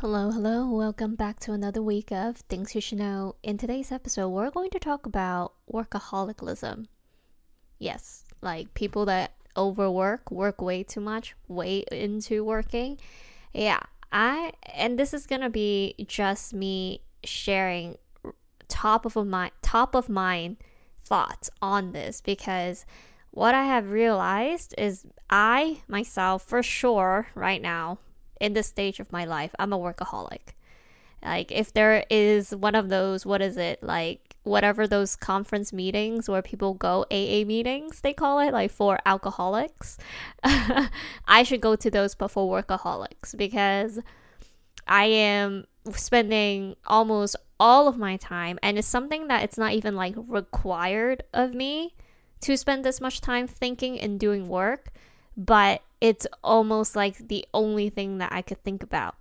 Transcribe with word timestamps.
Hello, 0.00 0.30
hello. 0.30 0.64
Welcome 0.70 1.16
back 1.16 1.40
to 1.40 1.52
another 1.52 1.82
week 1.82 2.12
of 2.12 2.36
Things 2.36 2.72
You 2.72 2.80
Should 2.80 2.98
Know. 2.98 3.34
In 3.42 3.58
today's 3.58 3.90
episode, 3.90 4.28
we're 4.28 4.48
going 4.48 4.70
to 4.70 4.78
talk 4.78 5.06
about 5.06 5.54
workaholicalism. 5.72 6.86
Yes, 7.80 8.22
like 8.40 8.74
people 8.74 9.04
that 9.06 9.32
overwork, 9.56 10.30
work 10.30 10.62
way 10.62 10.84
too 10.84 11.00
much, 11.00 11.34
way 11.48 11.82
into 11.90 12.44
working. 12.44 12.98
Yeah, 13.52 13.80
I, 14.12 14.52
and 14.72 15.00
this 15.00 15.12
is 15.12 15.26
to 15.26 15.50
be 15.50 15.96
just 16.06 16.54
me 16.54 17.02
sharing 17.24 17.96
top 18.68 19.04
of 19.04 19.16
my 19.26 19.50
top 19.62 19.96
of 19.96 20.08
mind 20.08 20.58
thoughts 21.04 21.50
on 21.60 21.90
this 21.90 22.20
because 22.20 22.86
what 23.32 23.52
I 23.52 23.64
have 23.64 23.90
realized 23.90 24.76
is 24.78 25.06
I 25.28 25.82
myself 25.88 26.44
for 26.44 26.62
sure 26.62 27.26
right 27.34 27.60
now 27.60 27.98
in 28.40 28.52
this 28.52 28.66
stage 28.66 29.00
of 29.00 29.12
my 29.12 29.24
life, 29.24 29.54
I'm 29.58 29.72
a 29.72 29.78
workaholic. 29.78 30.54
Like, 31.22 31.50
if 31.50 31.72
there 31.72 32.04
is 32.10 32.54
one 32.54 32.74
of 32.74 32.88
those, 32.88 33.26
what 33.26 33.42
is 33.42 33.56
it? 33.56 33.82
Like, 33.82 34.36
whatever 34.44 34.86
those 34.86 35.16
conference 35.16 35.72
meetings 35.72 36.28
where 36.28 36.42
people 36.42 36.74
go, 36.74 37.04
AA 37.10 37.44
meetings, 37.44 38.00
they 38.00 38.12
call 38.12 38.38
it, 38.38 38.52
like 38.52 38.70
for 38.70 38.98
alcoholics. 39.04 39.98
I 40.44 41.42
should 41.42 41.60
go 41.60 41.74
to 41.76 41.90
those 41.90 42.14
but 42.14 42.28
for 42.28 42.62
workaholics 42.62 43.36
because 43.36 43.98
I 44.86 45.06
am 45.06 45.66
spending 45.90 46.76
almost 46.86 47.36
all 47.60 47.88
of 47.88 47.98
my 47.98 48.16
time, 48.16 48.58
and 48.62 48.78
it's 48.78 48.86
something 48.86 49.26
that 49.26 49.42
it's 49.42 49.58
not 49.58 49.72
even 49.72 49.96
like 49.96 50.14
required 50.16 51.24
of 51.34 51.52
me 51.52 51.94
to 52.42 52.56
spend 52.56 52.84
this 52.84 53.00
much 53.00 53.20
time 53.20 53.48
thinking 53.48 53.98
and 54.00 54.20
doing 54.20 54.48
work 54.48 54.92
but 55.38 55.82
it's 56.00 56.26
almost 56.42 56.96
like 56.96 57.28
the 57.28 57.44
only 57.52 57.90
thing 57.90 58.18
that 58.18 58.32
I 58.32 58.42
could 58.42 58.62
think 58.62 58.82
about. 58.82 59.16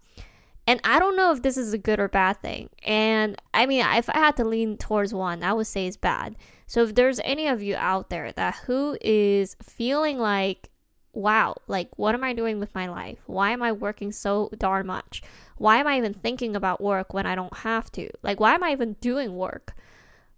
And 0.65 0.81
I 0.83 0.99
don't 0.99 1.15
know 1.15 1.31
if 1.31 1.41
this 1.41 1.55
is 1.55 1.71
a 1.71 1.77
good 1.77 1.99
or 1.99 2.09
bad 2.09 2.41
thing. 2.41 2.69
And 2.85 3.41
I 3.53 3.65
mean, 3.65 3.85
if 3.85 4.09
I 4.09 4.17
had 4.17 4.35
to 4.37 4.43
lean 4.43 4.77
towards 4.77 5.13
one, 5.13 5.41
I 5.41 5.53
would 5.53 5.67
say 5.67 5.87
it's 5.87 5.95
bad. 5.95 6.35
So 6.65 6.83
if 6.83 6.93
there's 6.93 7.21
any 7.23 7.47
of 7.47 7.63
you 7.63 7.77
out 7.77 8.09
there 8.09 8.33
that 8.33 8.55
who 8.65 8.97
is 8.99 9.55
feeling 9.63 10.19
like, 10.19 10.69
wow, 11.13 11.55
like 11.67 11.89
what 11.97 12.13
am 12.13 12.23
I 12.23 12.33
doing 12.33 12.59
with 12.59 12.75
my 12.75 12.87
life? 12.87 13.19
Why 13.27 13.51
am 13.51 13.63
I 13.63 13.71
working 13.71 14.11
so 14.11 14.49
darn 14.57 14.87
much? 14.87 15.23
Why 15.57 15.77
am 15.77 15.87
I 15.87 15.97
even 15.97 16.13
thinking 16.13 16.53
about 16.55 16.81
work 16.81 17.13
when 17.13 17.25
I 17.25 17.33
don't 17.33 17.57
have 17.59 17.89
to? 17.93 18.09
Like, 18.21 18.41
why 18.41 18.53
am 18.53 18.63
I 18.63 18.73
even 18.73 18.93
doing 18.99 19.37
work? 19.37 19.73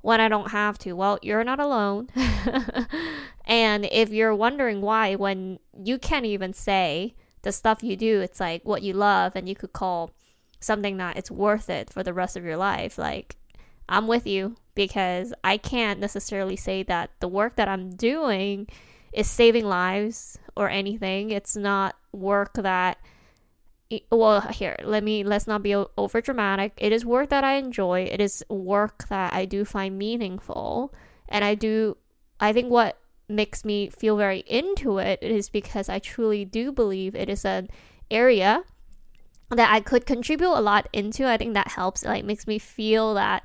When 0.01 0.21
I 0.21 0.27
don't 0.27 0.51
have 0.51 0.77
to? 0.79 0.93
Well, 0.93 1.19
you're 1.21 1.43
not 1.43 1.59
alone. 1.59 2.09
and 3.45 3.85
if 3.91 4.09
you're 4.09 4.35
wondering 4.35 4.81
why, 4.81 5.15
when 5.15 5.59
you 5.73 5.97
can't 5.97 6.25
even 6.25 6.53
say 6.53 7.15
the 7.41 7.51
stuff 7.51 7.83
you 7.83 7.95
do, 7.95 8.21
it's 8.21 8.39
like 8.39 8.63
what 8.63 8.81
you 8.83 8.93
love, 8.93 9.35
and 9.35 9.47
you 9.47 9.55
could 9.55 9.73
call 9.73 10.11
something 10.59 10.97
that 10.97 11.17
it's 11.17 11.31
worth 11.31 11.69
it 11.69 11.89
for 11.89 12.03
the 12.03 12.13
rest 12.13 12.35
of 12.35 12.43
your 12.43 12.57
life, 12.57 12.97
like 12.97 13.37
I'm 13.87 14.07
with 14.07 14.27
you 14.27 14.55
because 14.75 15.33
I 15.43 15.57
can't 15.57 15.99
necessarily 15.99 16.55
say 16.55 16.83
that 16.83 17.11
the 17.19 17.27
work 17.27 17.55
that 17.55 17.67
I'm 17.67 17.91
doing 17.91 18.67
is 19.11 19.27
saving 19.27 19.65
lives 19.65 20.37
or 20.55 20.69
anything. 20.69 21.31
It's 21.31 21.55
not 21.55 21.95
work 22.11 22.53
that 22.53 22.97
well 24.11 24.41
here 24.41 24.75
let 24.83 25.03
me 25.03 25.23
let's 25.23 25.47
not 25.47 25.63
be 25.63 25.75
over 25.75 26.21
dramatic. 26.21 26.73
It 26.77 26.91
is 26.91 27.05
work 27.05 27.29
that 27.29 27.43
i 27.43 27.55
enjoy. 27.55 28.01
It 28.03 28.21
is 28.21 28.43
work 28.49 29.07
that 29.09 29.33
i 29.33 29.45
do 29.45 29.65
find 29.65 29.97
meaningful. 29.97 30.93
And 31.27 31.43
i 31.43 31.55
do 31.55 31.97
i 32.39 32.53
think 32.53 32.69
what 32.69 32.99
makes 33.27 33.63
me 33.63 33.89
feel 33.89 34.17
very 34.17 34.39
into 34.47 34.97
it 34.97 35.21
is 35.21 35.49
because 35.49 35.87
i 35.87 35.99
truly 35.99 36.45
do 36.45 36.71
believe 36.71 37.13
it 37.13 37.29
is 37.29 37.45
an 37.45 37.67
area 38.09 38.63
that 39.49 39.71
i 39.71 39.79
could 39.79 40.05
contribute 40.05 40.53
a 40.53 40.61
lot 40.61 40.87
into. 40.93 41.27
I 41.27 41.37
think 41.37 41.53
that 41.53 41.69
helps. 41.69 42.03
It 42.03 42.09
like 42.09 42.25
makes 42.25 42.47
me 42.47 42.59
feel 42.59 43.13
that 43.15 43.43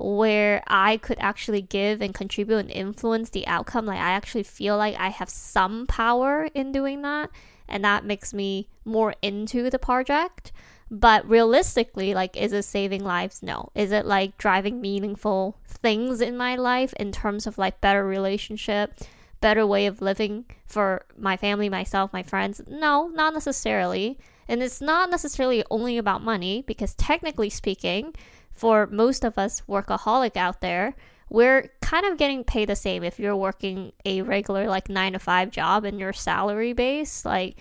where 0.00 0.62
i 0.68 0.96
could 0.96 1.18
actually 1.18 1.60
give 1.60 2.00
and 2.00 2.14
contribute 2.14 2.58
and 2.58 2.70
influence 2.70 3.30
the 3.30 3.46
outcome 3.46 3.86
like 3.86 3.98
i 3.98 4.10
actually 4.10 4.42
feel 4.42 4.76
like 4.76 4.94
i 4.96 5.08
have 5.08 5.28
some 5.28 5.86
power 5.86 6.48
in 6.54 6.70
doing 6.70 7.02
that 7.02 7.30
and 7.68 7.84
that 7.84 8.04
makes 8.04 8.32
me 8.32 8.68
more 8.84 9.14
into 9.20 9.70
the 9.70 9.78
project. 9.78 10.50
But 10.90 11.28
realistically, 11.28 12.14
like, 12.14 12.34
is 12.36 12.54
it 12.54 12.64
saving 12.64 13.04
lives? 13.04 13.42
No. 13.42 13.68
Is 13.74 13.92
it 13.92 14.06
like 14.06 14.38
driving 14.38 14.80
meaningful 14.80 15.58
things 15.66 16.22
in 16.22 16.36
my 16.36 16.56
life 16.56 16.94
in 16.94 17.12
terms 17.12 17.46
of 17.46 17.58
like 17.58 17.82
better 17.82 18.06
relationship, 18.06 18.98
better 19.42 19.66
way 19.66 19.84
of 19.84 20.00
living 20.00 20.46
for 20.66 21.04
my 21.16 21.36
family, 21.36 21.68
myself, 21.68 22.10
my 22.12 22.22
friends? 22.22 22.62
No, 22.66 23.08
not 23.08 23.34
necessarily. 23.34 24.18
And 24.48 24.62
it's 24.62 24.80
not 24.80 25.10
necessarily 25.10 25.62
only 25.70 25.98
about 25.98 26.22
money 26.22 26.64
because 26.66 26.94
technically 26.94 27.50
speaking, 27.50 28.14
for 28.52 28.86
most 28.86 29.24
of 29.24 29.38
us 29.38 29.62
workaholic 29.68 30.36
out 30.36 30.60
there, 30.60 30.94
we're 31.30 31.70
kind 31.82 32.06
of 32.06 32.16
getting 32.16 32.42
paid 32.44 32.68
the 32.68 32.76
same 32.76 33.04
if 33.04 33.20
you're 33.20 33.36
working 33.36 33.92
a 34.04 34.22
regular 34.22 34.66
like 34.66 34.88
9 34.88 35.12
to 35.12 35.18
5 35.18 35.50
job 35.50 35.84
and 35.84 36.00
your 36.00 36.12
salary 36.12 36.72
base 36.72 37.24
like 37.24 37.58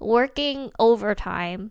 working 0.00 0.72
overtime 0.78 1.70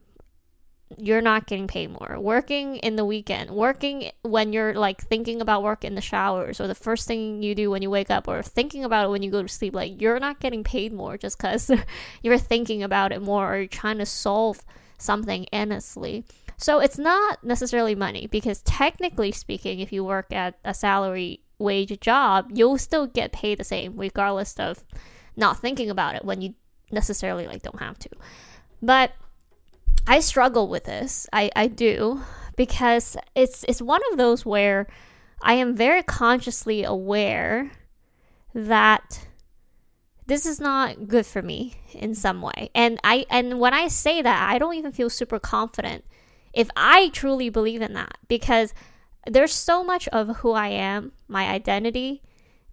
you're 0.97 1.21
not 1.21 1.47
getting 1.47 1.67
paid 1.67 1.87
more 1.87 2.17
working 2.19 2.77
in 2.77 2.95
the 2.95 3.05
weekend 3.05 3.49
working 3.51 4.11
when 4.21 4.53
you're 4.53 4.73
like 4.73 5.01
thinking 5.01 5.41
about 5.41 5.63
work 5.63 5.83
in 5.83 5.95
the 5.95 6.01
showers 6.01 6.59
or 6.59 6.67
the 6.67 6.75
first 6.75 7.07
thing 7.07 7.41
you 7.41 7.55
do 7.55 7.69
when 7.69 7.81
you 7.81 7.89
wake 7.89 8.09
up 8.09 8.27
or 8.27 8.41
thinking 8.41 8.83
about 8.83 9.05
it 9.05 9.09
when 9.09 9.23
you 9.23 9.31
go 9.31 9.41
to 9.41 9.47
sleep 9.47 9.73
like 9.73 10.01
you're 10.01 10.19
not 10.19 10.39
getting 10.39 10.63
paid 10.63 10.93
more 10.93 11.17
just 11.17 11.37
because 11.37 11.71
you're 12.21 12.37
thinking 12.37 12.83
about 12.83 13.11
it 13.11 13.21
more 13.21 13.53
or 13.53 13.57
you're 13.57 13.67
trying 13.67 13.97
to 13.97 14.05
solve 14.05 14.61
something 14.97 15.45
endlessly 15.51 16.23
so 16.57 16.79
it's 16.79 16.97
not 16.97 17.43
necessarily 17.43 17.95
money 17.95 18.27
because 18.27 18.61
technically 18.61 19.31
speaking, 19.31 19.79
if 19.79 19.91
you 19.91 20.03
work 20.03 20.31
at 20.31 20.57
a 20.63 20.73
salary 20.73 21.41
wage 21.59 21.99
job, 21.99 22.51
you'll 22.53 22.77
still 22.77 23.07
get 23.07 23.31
paid 23.31 23.57
the 23.57 23.63
same 23.63 23.97
regardless 23.97 24.57
of 24.59 24.83
not 25.35 25.59
thinking 25.59 25.89
about 25.89 26.15
it 26.15 26.23
when 26.23 26.41
you 26.41 26.53
necessarily 26.91 27.47
like 27.47 27.63
don't 27.63 27.79
have 27.79 27.97
to. 27.99 28.09
But 28.81 29.11
I 30.07 30.19
struggle 30.19 30.67
with 30.67 30.85
this. 30.85 31.27
I, 31.31 31.49
I 31.55 31.67
do 31.67 32.21
because 32.55 33.17
it's 33.35 33.63
it's 33.67 33.81
one 33.81 34.01
of 34.11 34.17
those 34.17 34.45
where 34.45 34.87
I 35.41 35.53
am 35.53 35.75
very 35.75 36.03
consciously 36.03 36.83
aware 36.83 37.71
that 38.53 39.27
this 40.25 40.45
is 40.45 40.59
not 40.59 41.07
good 41.07 41.25
for 41.25 41.41
me 41.41 41.75
in 41.93 42.15
some 42.15 42.41
way. 42.41 42.69
And 42.75 42.99
I 43.03 43.25
and 43.29 43.59
when 43.59 43.73
I 43.73 43.87
say 43.87 44.21
that, 44.21 44.49
I 44.49 44.57
don't 44.57 44.75
even 44.75 44.91
feel 44.91 45.09
super 45.09 45.39
confident 45.39 46.05
if 46.53 46.69
I 46.75 47.09
truly 47.09 47.49
believe 47.49 47.81
in 47.81 47.93
that 47.93 48.17
because 48.27 48.73
there's 49.25 49.53
so 49.53 49.83
much 49.83 50.07
of 50.09 50.37
who 50.37 50.51
I 50.51 50.67
am, 50.67 51.13
my 51.27 51.49
identity, 51.49 52.21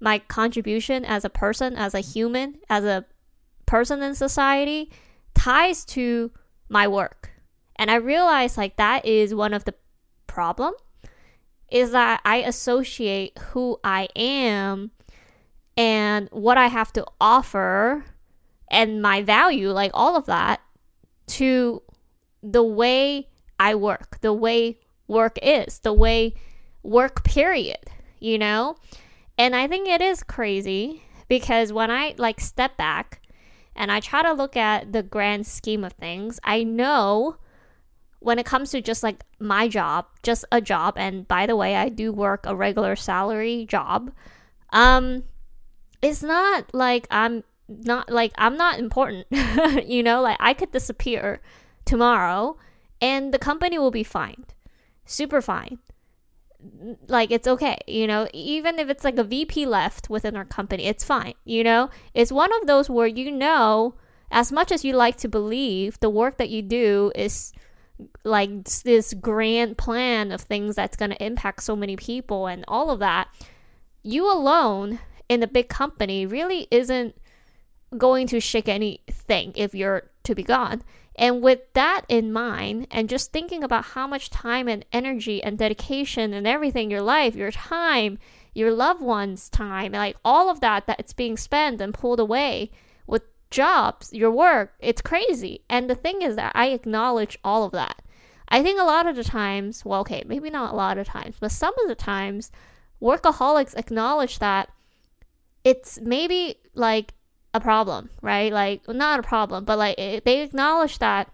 my 0.00 0.18
contribution 0.18 1.04
as 1.04 1.24
a 1.24 1.30
person, 1.30 1.76
as 1.76 1.94
a 1.94 2.00
human, 2.00 2.56
as 2.68 2.84
a 2.84 3.06
person 3.66 4.02
in 4.02 4.14
society 4.14 4.90
ties 5.34 5.84
to 5.86 6.32
my 6.70 6.88
work. 6.88 7.32
And 7.76 7.90
I 7.90 7.96
realize 7.96 8.56
like 8.56 8.76
that 8.76 9.04
is 9.04 9.34
one 9.34 9.52
of 9.52 9.64
the 9.64 9.74
problem 10.26 10.72
is 11.70 11.92
that 11.92 12.20
I 12.24 12.36
associate 12.36 13.38
who 13.50 13.78
I 13.84 14.08
am 14.16 14.90
and 15.76 16.28
what 16.30 16.58
I 16.58 16.68
have 16.68 16.92
to 16.94 17.06
offer 17.20 18.04
and 18.68 19.02
my 19.02 19.22
value, 19.22 19.70
like 19.70 19.90
all 19.94 20.16
of 20.16 20.26
that, 20.26 20.60
to 21.28 21.82
the 22.42 22.62
way 22.62 23.28
I 23.58 23.74
work, 23.74 24.18
the 24.20 24.32
way 24.32 24.78
work 25.06 25.38
is, 25.42 25.80
the 25.80 25.92
way 25.92 26.34
work 26.82 27.24
period, 27.24 27.78
you 28.18 28.38
know? 28.38 28.76
And 29.38 29.54
I 29.54 29.66
think 29.66 29.88
it 29.88 30.00
is 30.00 30.22
crazy 30.22 31.02
because 31.28 31.72
when 31.72 31.90
I 31.90 32.14
like 32.18 32.40
step 32.40 32.76
back 32.76 33.19
and 33.80 33.90
I 33.90 33.98
try 33.98 34.22
to 34.22 34.34
look 34.34 34.58
at 34.58 34.92
the 34.92 35.02
grand 35.02 35.46
scheme 35.46 35.84
of 35.84 35.94
things, 35.94 36.38
I 36.44 36.64
know 36.64 37.36
when 38.18 38.38
it 38.38 38.44
comes 38.44 38.70
to 38.72 38.82
just 38.82 39.02
like 39.02 39.24
my 39.38 39.68
job, 39.68 40.04
just 40.22 40.44
a 40.52 40.60
job, 40.60 40.94
and 40.98 41.26
by 41.26 41.46
the 41.46 41.56
way, 41.56 41.74
I 41.74 41.88
do 41.88 42.12
work 42.12 42.44
a 42.44 42.54
regular 42.54 42.94
salary 42.94 43.64
job. 43.64 44.12
Um, 44.70 45.24
it's 46.02 46.22
not 46.22 46.74
like 46.74 47.06
I'm 47.10 47.42
not 47.66 48.10
like 48.10 48.32
I'm 48.36 48.58
not 48.58 48.78
important, 48.78 49.26
you 49.86 50.02
know, 50.02 50.20
like 50.20 50.36
I 50.40 50.52
could 50.52 50.72
disappear 50.72 51.40
tomorrow 51.86 52.58
and 53.00 53.32
the 53.32 53.38
company 53.38 53.78
will 53.78 53.90
be 53.90 54.04
fine. 54.04 54.44
super 55.06 55.40
fine. 55.40 55.78
Like 57.08 57.30
it's 57.30 57.48
okay, 57.48 57.78
you 57.86 58.06
know, 58.06 58.28
even 58.32 58.78
if 58.78 58.88
it's 58.88 59.04
like 59.04 59.18
a 59.18 59.24
VP 59.24 59.66
left 59.66 60.10
within 60.10 60.36
our 60.36 60.44
company, 60.44 60.84
it's 60.84 61.04
fine, 61.04 61.34
you 61.44 61.64
know? 61.64 61.90
It's 62.14 62.32
one 62.32 62.50
of 62.60 62.66
those 62.66 62.90
where 62.90 63.06
you 63.06 63.30
know, 63.30 63.94
as 64.30 64.52
much 64.52 64.70
as 64.70 64.84
you 64.84 64.94
like 64.94 65.16
to 65.18 65.28
believe, 65.28 65.98
the 66.00 66.10
work 66.10 66.38
that 66.38 66.50
you 66.50 66.62
do 66.62 67.12
is 67.14 67.52
like 68.24 68.64
this 68.82 69.14
grand 69.14 69.76
plan 69.78 70.32
of 70.32 70.42
things 70.42 70.76
that's 70.76 70.96
going 70.96 71.10
to 71.10 71.24
impact 71.24 71.62
so 71.62 71.76
many 71.76 71.96
people 71.96 72.46
and 72.46 72.64
all 72.68 72.90
of 72.90 72.98
that. 73.00 73.28
You 74.02 74.32
alone 74.32 75.00
in 75.28 75.42
a 75.42 75.46
big 75.46 75.68
company 75.68 76.26
really 76.26 76.66
isn't 76.70 77.14
going 77.96 78.26
to 78.28 78.40
shake 78.40 78.68
anything 78.68 79.52
if 79.54 79.74
you're 79.74 80.10
to 80.24 80.34
be 80.34 80.42
gone. 80.42 80.82
And 81.20 81.42
with 81.42 81.60
that 81.74 82.06
in 82.08 82.32
mind, 82.32 82.86
and 82.90 83.06
just 83.06 83.30
thinking 83.30 83.62
about 83.62 83.84
how 83.84 84.06
much 84.06 84.30
time 84.30 84.68
and 84.68 84.86
energy 84.90 85.42
and 85.42 85.58
dedication 85.58 86.32
and 86.32 86.46
everything, 86.46 86.90
your 86.90 87.02
life, 87.02 87.36
your 87.36 87.50
time, 87.50 88.18
your 88.54 88.72
loved 88.72 89.02
ones' 89.02 89.50
time, 89.50 89.92
like 89.92 90.16
all 90.24 90.48
of 90.48 90.60
that 90.60 90.86
that 90.86 90.98
it's 90.98 91.12
being 91.12 91.36
spent 91.36 91.82
and 91.82 91.92
pulled 91.92 92.20
away 92.20 92.70
with 93.06 93.22
jobs, 93.50 94.14
your 94.14 94.30
work, 94.30 94.72
it's 94.80 95.02
crazy. 95.02 95.62
And 95.68 95.90
the 95.90 95.94
thing 95.94 96.22
is 96.22 96.36
that 96.36 96.52
I 96.54 96.68
acknowledge 96.68 97.38
all 97.44 97.64
of 97.64 97.72
that. 97.72 98.00
I 98.48 98.62
think 98.62 98.80
a 98.80 98.84
lot 98.84 99.06
of 99.06 99.14
the 99.14 99.22
times, 99.22 99.84
well, 99.84 100.00
okay, 100.00 100.24
maybe 100.26 100.48
not 100.48 100.72
a 100.72 100.76
lot 100.76 100.96
of 100.96 101.06
times, 101.06 101.36
but 101.38 101.52
some 101.52 101.74
of 101.82 101.88
the 101.88 101.94
times, 101.94 102.50
workaholics 103.00 103.76
acknowledge 103.76 104.38
that 104.38 104.70
it's 105.64 106.00
maybe 106.00 106.56
like 106.74 107.12
a 107.52 107.60
problem, 107.60 108.10
right? 108.22 108.52
Like, 108.52 108.88
not 108.88 109.20
a 109.20 109.22
problem, 109.22 109.64
but 109.64 109.78
like 109.78 109.98
it, 109.98 110.24
they 110.24 110.42
acknowledge 110.42 110.98
that 110.98 111.30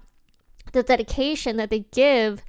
the 0.72 0.82
dedication 0.82 1.56
that 1.56 1.70
they 1.70 1.80
give 1.92 2.42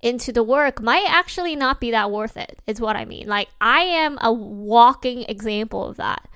into 0.00 0.32
the 0.32 0.42
work 0.42 0.82
might 0.82 1.06
actually 1.08 1.56
not 1.56 1.80
be 1.80 1.90
that 1.90 2.10
worth 2.10 2.36
it, 2.36 2.58
is 2.66 2.80
what 2.80 2.96
I 2.96 3.04
mean. 3.04 3.26
Like, 3.26 3.48
I 3.60 3.80
am 3.80 4.18
a 4.20 4.32
walking 4.32 5.24
example 5.28 5.86
of 5.86 5.96
that, 5.96 6.28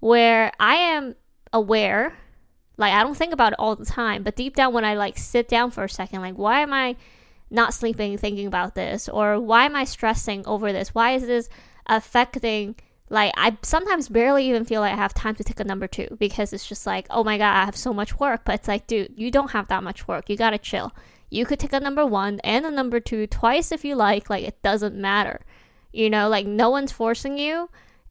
where 0.00 0.52
I 0.60 0.74
am 0.76 1.16
aware, 1.52 2.16
like, 2.76 2.92
I 2.92 3.02
don't 3.02 3.16
think 3.16 3.32
about 3.32 3.52
it 3.52 3.58
all 3.58 3.74
the 3.74 3.84
time, 3.84 4.22
but 4.22 4.36
deep 4.36 4.54
down, 4.54 4.72
when 4.72 4.84
I 4.84 4.94
like 4.94 5.18
sit 5.18 5.48
down 5.48 5.70
for 5.70 5.84
a 5.84 5.88
second, 5.88 6.20
like, 6.20 6.36
why 6.36 6.60
am 6.60 6.72
I 6.72 6.96
not 7.50 7.74
sleeping 7.74 8.18
thinking 8.18 8.46
about 8.46 8.74
this? 8.74 9.08
Or 9.08 9.40
why 9.40 9.64
am 9.64 9.76
I 9.76 9.84
stressing 9.84 10.46
over 10.46 10.72
this? 10.72 10.94
Why 10.94 11.12
is 11.12 11.26
this 11.26 11.48
affecting 11.86 12.76
like 13.08 13.32
I 13.36 13.56
sometimes 13.62 14.08
barely 14.08 14.48
even 14.48 14.64
feel 14.64 14.80
like 14.80 14.92
I 14.92 14.96
have 14.96 15.14
time 15.14 15.36
to 15.36 15.44
take 15.44 15.60
a 15.60 15.64
number 15.64 15.86
two 15.86 16.16
because 16.18 16.52
it's 16.52 16.66
just 16.66 16.86
like, 16.86 17.06
oh 17.10 17.22
my 17.22 17.38
god, 17.38 17.54
I 17.54 17.64
have 17.64 17.76
so 17.76 17.92
much 17.92 18.18
work. 18.18 18.42
But 18.44 18.56
it's 18.56 18.68
like, 18.68 18.86
dude, 18.86 19.12
you 19.16 19.30
don't 19.30 19.52
have 19.52 19.68
that 19.68 19.84
much 19.84 20.08
work. 20.08 20.28
You 20.28 20.36
gotta 20.36 20.58
chill. 20.58 20.92
You 21.30 21.46
could 21.46 21.58
take 21.58 21.72
a 21.72 21.80
number 21.80 22.04
one 22.04 22.40
and 22.42 22.66
a 22.66 22.70
number 22.70 23.00
two 23.00 23.26
twice 23.26 23.70
if 23.70 23.84
you 23.84 23.94
like. 23.94 24.28
Like 24.28 24.44
it 24.44 24.60
doesn't 24.62 24.96
matter. 24.96 25.44
You 25.92 26.10
know, 26.10 26.28
like 26.28 26.46
no 26.46 26.68
one's 26.70 26.92
forcing 26.92 27.38
you, 27.38 27.70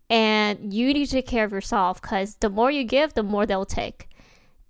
and 0.09 0.73
you 0.73 0.93
need 0.93 1.05
to 1.05 1.11
take 1.11 1.27
care 1.27 1.43
of 1.43 1.51
yourself 1.51 2.01
because 2.01 2.35
the 2.37 2.49
more 2.49 2.71
you 2.71 2.83
give, 2.83 3.13
the 3.13 3.23
more 3.23 3.45
they'll 3.45 3.65
take. 3.65 4.09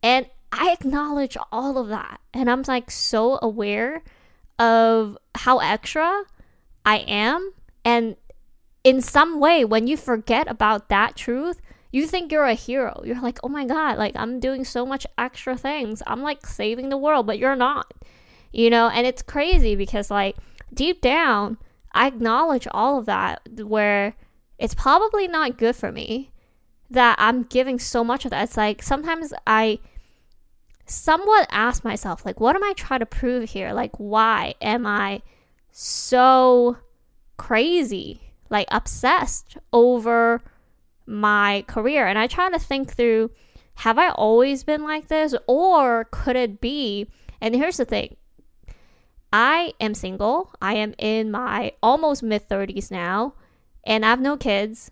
And 0.02 0.28
I 0.52 0.72
acknowledge 0.72 1.38
all 1.52 1.78
of 1.78 1.90
that, 1.90 2.20
and 2.34 2.50
I'm 2.50 2.64
like 2.68 2.90
so 2.90 3.40
aware 3.42 4.04
of 4.58 5.18
how 5.36 5.60
extra 5.60 6.24
I 6.86 6.98
am, 7.00 7.52
and 7.84 8.16
in 8.86 9.02
some 9.02 9.40
way, 9.40 9.66
when 9.66 9.88
you 9.88 9.98
forget 9.98 10.48
about 10.48 10.90
that 10.90 11.16
truth, 11.16 11.60
you 11.92 12.06
think 12.06 12.32
you're 12.32 12.46
a 12.46 12.54
hero. 12.54 13.02
You're 13.04 13.20
like, 13.20 13.40
oh 13.44 13.50
my 13.50 13.66
God, 13.66 13.98
like 13.98 14.16
I'm 14.16 14.40
doing 14.40 14.64
so 14.64 14.86
much 14.86 15.08
extra 15.18 15.58
things. 15.58 16.04
I'm 16.06 16.22
like 16.22 16.46
saving 16.46 16.90
the 16.90 16.98
world, 16.98 17.26
but 17.26 17.40
you're 17.40 17.56
not, 17.56 17.92
you 18.54 18.70
know? 18.70 18.88
And 18.88 19.08
it's 19.08 19.24
crazy 19.24 19.76
because, 19.76 20.12
like, 20.12 20.38
deep 20.72 21.02
down, 21.02 21.58
I 21.94 22.06
acknowledge 22.06 22.68
all 22.70 23.00
of 23.00 23.08
that 23.08 23.42
where 23.64 24.16
it's 24.60 24.76
probably 24.76 25.28
not 25.28 25.58
good 25.58 25.76
for 25.76 25.92
me 25.92 26.32
that 26.92 27.16
I'm 27.18 27.42
giving 27.42 27.80
so 27.80 28.04
much 28.04 28.24
of 28.24 28.32
that. 28.32 28.44
It's 28.44 28.58
like 28.58 28.84
sometimes 28.84 29.34
I 29.48 29.80
somewhat 30.86 31.48
ask 31.50 31.84
myself, 31.84 32.24
like, 32.24 32.40
what 32.40 32.56
am 32.56 32.64
I 32.64 32.74
trying 32.74 33.00
to 33.00 33.08
prove 33.08 33.50
here? 33.50 33.74
Like, 33.74 33.98
why 33.98 34.54
am 34.62 34.86
I 34.86 35.24
so 35.72 36.78
crazy 37.38 38.25
like 38.56 38.68
obsessed 38.72 39.58
over 39.74 40.42
my 41.06 41.66
career. 41.68 42.08
And 42.08 42.18
I 42.18 42.28
try 42.28 42.50
to 42.50 42.58
think 42.58 42.94
through 42.94 43.32
have 43.80 44.00
I 44.00 44.10
always 44.12 44.64
been 44.64 44.84
like 44.84 45.10
this? 45.10 45.36
Or 45.46 46.06
could 46.10 46.38
it 46.38 46.62
be? 46.62 47.10
And 47.42 47.54
here's 47.54 47.76
the 47.76 47.84
thing 47.84 48.16
I 49.34 49.74
am 49.82 49.94
single. 49.94 50.52
I 50.62 50.76
am 50.76 50.96
in 50.98 51.32
my 51.32 51.74
almost 51.84 52.24
mid 52.24 52.48
30s 52.48 52.90
now, 52.90 53.34
and 53.86 54.06
I 54.06 54.10
have 54.12 54.22
no 54.22 54.38
kids. 54.38 54.90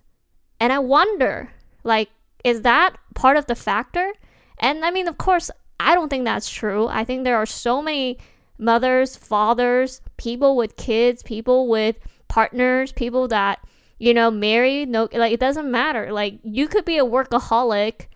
And 0.59 0.73
I 0.73 0.79
wonder, 0.79 1.53
like, 1.85 2.09
is 2.43 2.63
that 2.63 2.97
part 3.15 3.37
of 3.37 3.45
the 3.45 3.55
factor? 3.55 4.11
And 4.57 4.83
I 4.83 4.91
mean, 4.91 5.07
of 5.07 5.17
course, 5.17 5.49
I 5.79 5.95
don't 5.95 6.09
think 6.09 6.25
that's 6.25 6.49
true. 6.49 6.87
I 6.89 7.05
think 7.05 7.23
there 7.23 7.37
are 7.37 7.45
so 7.45 7.81
many 7.81 8.17
mothers, 8.57 9.15
fathers, 9.15 10.01
people 10.17 10.57
with 10.57 10.75
kids, 10.75 11.23
people 11.23 11.69
with 11.69 11.95
partners, 12.33 12.91
people 12.91 13.27
that, 13.27 13.59
you 13.99 14.11
know, 14.11 14.31
marry. 14.31 14.87
no, 14.87 15.07
like 15.13 15.31
it 15.31 15.39
doesn't 15.39 15.69
matter. 15.69 16.11
Like 16.11 16.39
you 16.43 16.67
could 16.67 16.83
be 16.83 16.97
a 16.97 17.05
workaholic 17.05 18.07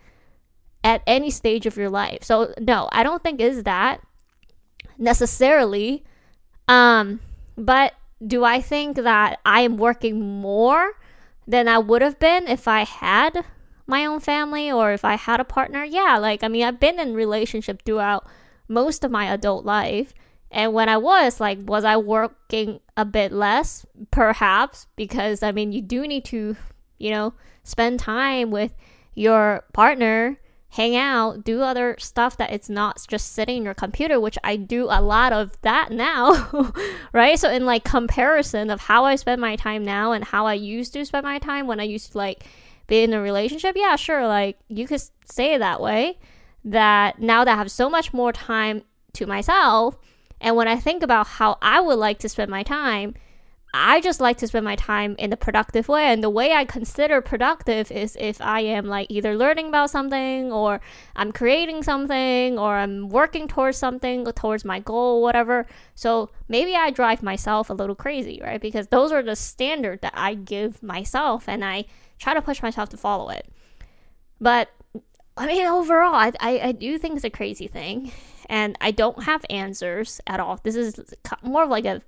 at 0.83 1.03
any 1.05 1.29
stage 1.29 1.67
of 1.67 1.77
your 1.77 1.91
life. 1.91 2.23
So 2.23 2.51
no, 2.59 2.89
I 2.91 3.03
don't 3.03 3.21
think 3.21 3.39
is 3.39 3.61
that 3.63 4.01
necessarily. 4.97 6.03
Um, 6.67 7.19
but 7.55 7.93
do 8.25 8.43
I 8.43 8.59
think 8.59 8.95
that 8.95 9.39
I 9.45 9.61
am 9.61 9.77
working 9.77 10.19
more 10.41 10.93
than 11.47 11.67
I 11.67 11.77
would 11.77 12.01
have 12.01 12.17
been 12.17 12.47
if 12.47 12.67
I 12.67 12.85
had 12.85 13.45
my 13.85 14.03
own 14.03 14.19
family 14.19 14.71
or 14.71 14.93
if 14.93 15.05
I 15.05 15.13
had 15.15 15.39
a 15.39 15.45
partner? 15.45 15.83
Yeah, 15.83 16.17
like 16.17 16.43
I 16.43 16.47
mean, 16.47 16.63
I've 16.63 16.79
been 16.79 16.99
in 16.99 17.13
relationship 17.13 17.83
throughout 17.85 18.25
most 18.67 19.03
of 19.03 19.11
my 19.11 19.25
adult 19.25 19.63
life. 19.63 20.11
And 20.51 20.73
when 20.73 20.89
I 20.89 20.97
was 20.97 21.39
like, 21.39 21.59
was 21.61 21.83
I 21.83 21.97
working 21.97 22.79
a 22.95 23.05
bit 23.05 23.31
less? 23.31 23.85
Perhaps, 24.11 24.87
because 24.95 25.43
I 25.43 25.51
mean, 25.51 25.71
you 25.71 25.81
do 25.81 26.07
need 26.07 26.25
to, 26.25 26.55
you 26.97 27.11
know, 27.11 27.33
spend 27.63 27.99
time 27.99 28.49
with 28.49 28.73
your 29.13 29.65
partner, 29.73 30.39
hang 30.69 30.95
out, 30.95 31.43
do 31.43 31.61
other 31.61 31.95
stuff 31.99 32.37
that 32.37 32.51
it's 32.51 32.69
not 32.69 33.03
just 33.07 33.33
sitting 33.33 33.57
in 33.57 33.63
your 33.63 33.73
computer, 33.73 34.19
which 34.19 34.37
I 34.43 34.55
do 34.55 34.85
a 34.85 35.01
lot 35.01 35.33
of 35.33 35.59
that 35.63 35.91
now, 35.91 36.71
right? 37.13 37.37
So, 37.37 37.49
in 37.51 37.65
like 37.65 37.83
comparison 37.83 38.69
of 38.69 38.81
how 38.81 39.05
I 39.05 39.15
spend 39.15 39.41
my 39.41 39.55
time 39.55 39.83
now 39.83 40.11
and 40.11 40.23
how 40.23 40.45
I 40.45 40.53
used 40.53 40.93
to 40.93 41.05
spend 41.05 41.25
my 41.25 41.39
time 41.39 41.67
when 41.67 41.79
I 41.79 41.83
used 41.83 42.13
to 42.13 42.17
like 42.17 42.45
be 42.87 43.03
in 43.03 43.13
a 43.13 43.21
relationship, 43.21 43.75
yeah, 43.75 43.95
sure, 43.95 44.27
like 44.27 44.57
you 44.69 44.87
could 44.87 45.01
say 45.25 45.55
it 45.55 45.59
that 45.59 45.81
way. 45.81 46.19
That 46.63 47.19
now 47.19 47.45
that 47.45 47.53
I 47.53 47.57
have 47.57 47.71
so 47.71 47.89
much 47.89 48.13
more 48.13 48.33
time 48.33 48.83
to 49.13 49.25
myself, 49.25 49.97
and 50.39 50.55
when 50.55 50.67
I 50.67 50.75
think 50.77 51.03
about 51.03 51.27
how 51.27 51.57
I 51.61 51.79
would 51.81 51.97
like 51.97 52.19
to 52.19 52.29
spend 52.29 52.51
my 52.51 52.63
time, 52.63 53.15
I 53.73 53.99
just 54.01 54.21
like 54.21 54.37
to 54.37 54.47
spend 54.47 54.65
my 54.65 54.75
time 54.75 55.15
in 55.19 55.33
a 55.33 55.37
productive 55.37 55.89
way. 55.89 56.05
And 56.05 56.23
the 56.23 56.29
way 56.29 56.53
I 56.53 56.63
consider 56.65 57.21
productive 57.21 57.91
is 57.91 58.17
if 58.19 58.41
I 58.41 58.61
am 58.61 58.85
like 58.85 59.07
either 59.09 59.35
learning 59.35 59.67
about 59.67 59.89
something 59.89 60.51
or 60.51 60.79
I'm 61.15 61.31
creating 61.31 61.83
something 61.83 62.57
or 62.57 62.77
I'm 62.77 63.09
working 63.09 63.47
towards 63.47 63.77
something, 63.77 64.25
towards 64.25 64.63
my 64.63 64.79
goal, 64.79 65.21
whatever. 65.21 65.67
So 65.95 66.29
maybe 66.47 66.75
I 66.75 66.91
drive 66.91 67.21
myself 67.21 67.69
a 67.69 67.73
little 67.73 67.95
crazy, 67.95 68.39
right? 68.41 68.61
Because 68.61 68.87
those 68.87 69.11
are 69.11 69.21
the 69.21 69.35
standard 69.35 70.01
that 70.01 70.13
I 70.15 70.33
give 70.33 70.81
myself 70.81 71.47
and 71.47 71.63
I 71.63 71.85
try 72.19 72.33
to 72.33 72.41
push 72.41 72.61
myself 72.63 72.89
to 72.89 72.97
follow 72.97 73.29
it. 73.29 73.47
But 74.39 74.69
I 75.35 75.45
mean, 75.45 75.67
overall, 75.67 76.15
I, 76.15 76.31
I, 76.39 76.59
I 76.59 76.71
do 76.71 76.97
think 76.97 77.15
it's 77.15 77.23
a 77.23 77.29
crazy 77.29 77.67
thing 77.67 78.11
and 78.47 78.77
I 78.81 78.91
don't 78.91 79.23
have 79.23 79.45
answers 79.49 80.19
at 80.27 80.39
all. 80.39 80.59
This 80.63 80.75
is 80.75 80.99
more 81.43 81.63
of 81.63 81.69
like 81.69 81.85
a 81.85 82.01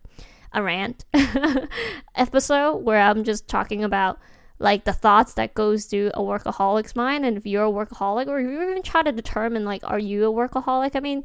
a 0.51 0.63
rant 0.63 1.05
episode 2.15 2.77
where 2.77 2.99
I'm 2.99 3.23
just 3.23 3.47
talking 3.47 3.83
about 3.83 4.19
like 4.59 4.83
the 4.83 4.93
thoughts 4.93 5.33
that 5.35 5.53
goes 5.53 5.85
through 5.85 6.11
a 6.13 6.21
workaholic's 6.21 6.95
mind 6.95 7.25
and 7.25 7.37
if 7.37 7.45
you're 7.45 7.65
a 7.65 7.71
workaholic 7.71 8.27
or 8.27 8.39
if 8.39 8.47
you 8.47 8.61
even 8.61 8.83
try 8.83 9.01
to 9.01 9.11
determine 9.11 9.63
like 9.63 9.81
are 9.85 9.99
you 9.99 10.29
a 10.29 10.33
workaholic 10.33 10.95
i 10.95 10.99
mean 10.99 11.23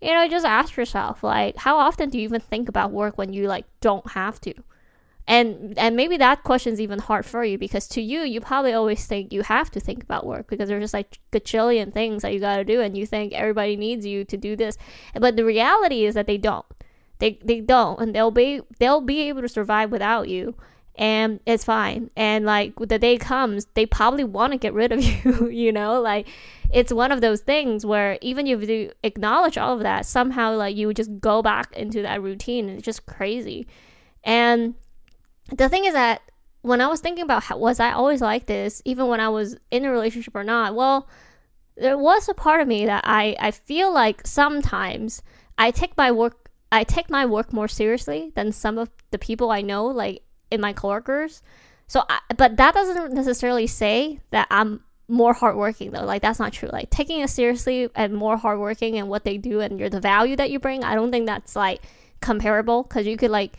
you 0.00 0.12
know 0.12 0.26
just 0.28 0.46
ask 0.46 0.76
yourself 0.76 1.22
like 1.22 1.56
how 1.58 1.76
often 1.76 2.08
do 2.08 2.18
you 2.18 2.24
even 2.24 2.40
think 2.40 2.68
about 2.68 2.90
work 2.90 3.18
when 3.18 3.32
you 3.32 3.46
like 3.46 3.66
don't 3.80 4.12
have 4.12 4.40
to 4.40 4.54
and 5.26 5.78
and 5.78 5.96
maybe 5.96 6.16
that 6.16 6.42
question 6.42 6.72
is 6.72 6.80
even 6.80 6.98
hard 6.98 7.24
for 7.24 7.44
you 7.44 7.58
because 7.58 7.86
to 7.88 8.00
you 8.00 8.20
you 8.20 8.40
probably 8.40 8.72
always 8.72 9.06
think 9.06 9.32
you 9.32 9.42
have 9.42 9.70
to 9.70 9.80
think 9.80 10.02
about 10.02 10.26
work 10.26 10.48
because 10.48 10.68
there's 10.68 10.82
just 10.82 10.94
like 10.94 11.18
gajillion 11.32 11.92
things 11.92 12.22
that 12.22 12.32
you 12.32 12.40
got 12.40 12.56
to 12.56 12.64
do 12.64 12.80
and 12.80 12.96
you 12.96 13.06
think 13.06 13.32
everybody 13.32 13.76
needs 13.76 14.04
you 14.06 14.24
to 14.24 14.36
do 14.36 14.56
this. 14.56 14.76
But 15.14 15.36
the 15.36 15.44
reality 15.44 16.04
is 16.04 16.14
that 16.14 16.26
they 16.26 16.38
don't. 16.38 16.66
They 17.18 17.38
they 17.44 17.60
don't. 17.60 18.00
And 18.00 18.14
they'll 18.14 18.30
be 18.30 18.62
they'll 18.78 19.00
be 19.00 19.20
able 19.28 19.42
to 19.42 19.48
survive 19.48 19.90
without 19.90 20.28
you. 20.28 20.56
And 20.96 21.38
it's 21.46 21.64
fine. 21.64 22.10
And 22.16 22.44
like 22.44 22.74
the 22.76 22.98
day 22.98 23.16
comes 23.16 23.66
they 23.74 23.86
probably 23.86 24.24
want 24.24 24.52
to 24.52 24.58
get 24.58 24.74
rid 24.74 24.90
of 24.90 25.02
you 25.24 25.48
you 25.48 25.70
know? 25.70 26.00
Like 26.00 26.26
it's 26.72 26.92
one 26.92 27.12
of 27.12 27.20
those 27.20 27.40
things 27.40 27.86
where 27.86 28.18
even 28.20 28.46
if 28.46 28.68
you 28.68 28.92
acknowledge 29.04 29.58
all 29.58 29.74
of 29.74 29.80
that 29.80 30.06
somehow 30.06 30.56
like 30.56 30.76
you 30.76 30.92
just 30.94 31.20
go 31.20 31.42
back 31.42 31.72
into 31.76 32.02
that 32.02 32.22
routine. 32.22 32.68
It's 32.68 32.82
just 32.82 33.06
crazy. 33.06 33.66
And 34.24 34.74
the 35.52 35.68
thing 35.68 35.84
is 35.84 35.94
that 35.94 36.22
when 36.62 36.80
I 36.80 36.88
was 36.88 37.00
thinking 37.00 37.24
about 37.24 37.44
how, 37.44 37.58
was 37.58 37.80
I 37.80 37.92
always 37.92 38.20
like 38.20 38.46
this, 38.46 38.82
even 38.84 39.06
when 39.08 39.20
I 39.20 39.28
was 39.28 39.56
in 39.70 39.84
a 39.84 39.90
relationship 39.90 40.34
or 40.36 40.44
not, 40.44 40.74
well, 40.74 41.08
there 41.76 41.96
was 41.96 42.28
a 42.28 42.34
part 42.34 42.60
of 42.60 42.68
me 42.68 42.86
that 42.86 43.02
I, 43.06 43.36
I 43.40 43.50
feel 43.50 43.92
like 43.92 44.26
sometimes 44.26 45.22
I 45.56 45.70
take 45.70 45.96
my 45.96 46.12
work 46.12 46.50
I 46.72 46.84
take 46.84 47.10
my 47.10 47.26
work 47.26 47.52
more 47.52 47.66
seriously 47.66 48.30
than 48.36 48.52
some 48.52 48.78
of 48.78 48.90
the 49.10 49.18
people 49.18 49.50
I 49.50 49.60
know, 49.60 49.86
like 49.86 50.22
in 50.52 50.60
my 50.60 50.72
coworkers. 50.72 51.42
So, 51.88 52.04
I, 52.08 52.20
but 52.36 52.58
that 52.58 52.74
doesn't 52.74 53.12
necessarily 53.12 53.66
say 53.66 54.20
that 54.30 54.46
I'm 54.50 54.84
more 55.08 55.34
hardworking 55.34 55.90
though. 55.90 56.04
Like 56.04 56.22
that's 56.22 56.38
not 56.38 56.52
true. 56.52 56.68
Like 56.72 56.90
taking 56.90 57.20
it 57.20 57.30
seriously 57.30 57.88
and 57.96 58.14
more 58.14 58.36
hardworking 58.36 58.96
and 58.96 59.08
what 59.08 59.24
they 59.24 59.36
do 59.36 59.60
and 59.60 59.80
your 59.80 59.90
the 59.90 60.00
value 60.00 60.36
that 60.36 60.50
you 60.50 60.60
bring, 60.60 60.84
I 60.84 60.94
don't 60.94 61.10
think 61.10 61.26
that's 61.26 61.56
like 61.56 61.82
comparable 62.20 62.84
because 62.84 63.06
you 63.06 63.16
could 63.16 63.32
like 63.32 63.58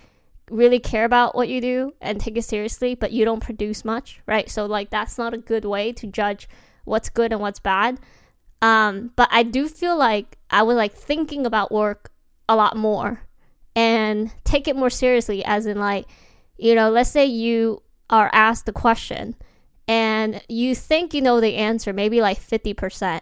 really 0.51 0.79
care 0.79 1.05
about 1.05 1.35
what 1.35 1.49
you 1.49 1.61
do 1.61 1.93
and 2.01 2.19
take 2.19 2.37
it 2.37 2.43
seriously, 2.43 2.93
but 2.93 3.11
you 3.11 3.25
don't 3.25 3.39
produce 3.39 3.85
much, 3.85 4.21
right? 4.27 4.49
So 4.49 4.65
like 4.65 4.89
that's 4.89 5.17
not 5.17 5.33
a 5.33 5.37
good 5.37 5.65
way 5.65 5.91
to 5.93 6.07
judge 6.07 6.47
what's 6.83 7.09
good 7.09 7.31
and 7.31 7.41
what's 7.41 7.59
bad. 7.59 7.99
Um, 8.61 9.11
but 9.15 9.29
I 9.31 9.43
do 9.43 9.67
feel 9.67 9.97
like 9.97 10.37
I 10.49 10.63
was 10.63 10.75
like 10.75 10.93
thinking 10.93 11.45
about 11.45 11.71
work 11.71 12.11
a 12.47 12.55
lot 12.55 12.75
more 12.77 13.21
and 13.75 14.31
take 14.43 14.67
it 14.67 14.75
more 14.75 14.89
seriously, 14.89 15.43
as 15.43 15.65
in 15.65 15.79
like, 15.79 16.05
you 16.57 16.75
know, 16.75 16.89
let's 16.89 17.09
say 17.09 17.25
you 17.25 17.81
are 18.09 18.29
asked 18.33 18.65
the 18.65 18.73
question 18.73 19.35
and 19.87 20.43
you 20.47 20.75
think 20.75 21.13
you 21.13 21.21
know 21.21 21.39
the 21.39 21.55
answer, 21.55 21.93
maybe 21.93 22.21
like 22.21 22.39
50%. 22.39 23.21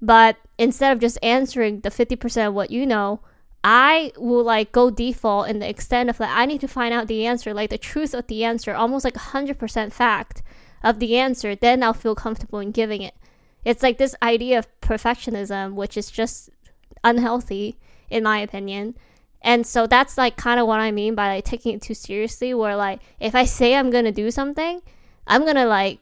But 0.00 0.36
instead 0.58 0.92
of 0.92 1.00
just 1.00 1.18
answering 1.22 1.80
the 1.80 1.90
50% 1.90 2.48
of 2.48 2.54
what 2.54 2.70
you 2.70 2.86
know, 2.86 3.20
I 3.64 4.12
will 4.16 4.44
like 4.44 4.72
go 4.72 4.90
default 4.90 5.48
in 5.48 5.58
the 5.58 5.68
extent 5.68 6.10
of 6.10 6.20
like 6.20 6.30
I 6.30 6.46
need 6.46 6.60
to 6.60 6.68
find 6.68 6.94
out 6.94 7.08
the 7.08 7.26
answer, 7.26 7.52
like 7.52 7.70
the 7.70 7.78
truth 7.78 8.14
of 8.14 8.26
the 8.26 8.44
answer, 8.44 8.74
almost 8.74 9.04
like 9.04 9.14
100% 9.14 9.92
fact 9.92 10.42
of 10.82 11.00
the 11.00 11.16
answer, 11.16 11.54
then 11.54 11.82
I'll 11.82 11.92
feel 11.94 12.14
comfortable 12.14 12.60
in 12.60 12.70
giving 12.70 13.02
it. 13.02 13.14
It's 13.64 13.82
like 13.82 13.98
this 13.98 14.14
idea 14.22 14.58
of 14.58 14.80
perfectionism, 14.80 15.74
which 15.74 15.96
is 15.96 16.10
just 16.10 16.50
unhealthy, 17.02 17.78
in 18.08 18.22
my 18.22 18.38
opinion. 18.38 18.94
And 19.42 19.66
so 19.66 19.86
that's 19.86 20.16
like 20.16 20.36
kind 20.36 20.58
of 20.60 20.66
what 20.66 20.80
I 20.80 20.90
mean 20.90 21.14
by 21.14 21.34
like 21.34 21.44
taking 21.44 21.74
it 21.74 21.82
too 21.82 21.94
seriously, 21.94 22.54
where 22.54 22.76
like 22.76 23.00
if 23.20 23.34
I 23.34 23.44
say 23.44 23.74
I'm 23.74 23.90
gonna 23.90 24.12
do 24.12 24.30
something, 24.30 24.80
I'm 25.26 25.44
gonna 25.44 25.66
like 25.66 26.00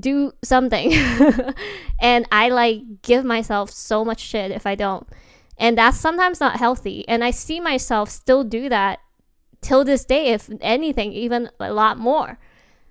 do 0.00 0.32
something. 0.42 0.92
and 2.00 2.26
I 2.32 2.48
like 2.48 3.02
give 3.02 3.24
myself 3.24 3.70
so 3.70 4.04
much 4.04 4.20
shit 4.20 4.50
if 4.50 4.66
I 4.66 4.74
don't. 4.74 5.06
And 5.56 5.78
that's 5.78 5.98
sometimes 5.98 6.40
not 6.40 6.56
healthy. 6.56 7.06
And 7.08 7.22
I 7.22 7.30
see 7.30 7.60
myself 7.60 8.10
still 8.10 8.44
do 8.44 8.68
that 8.68 9.00
till 9.60 9.84
this 9.84 10.04
day, 10.04 10.26
if 10.26 10.50
anything, 10.60 11.12
even 11.12 11.50
a 11.58 11.72
lot 11.72 11.98
more. 11.98 12.38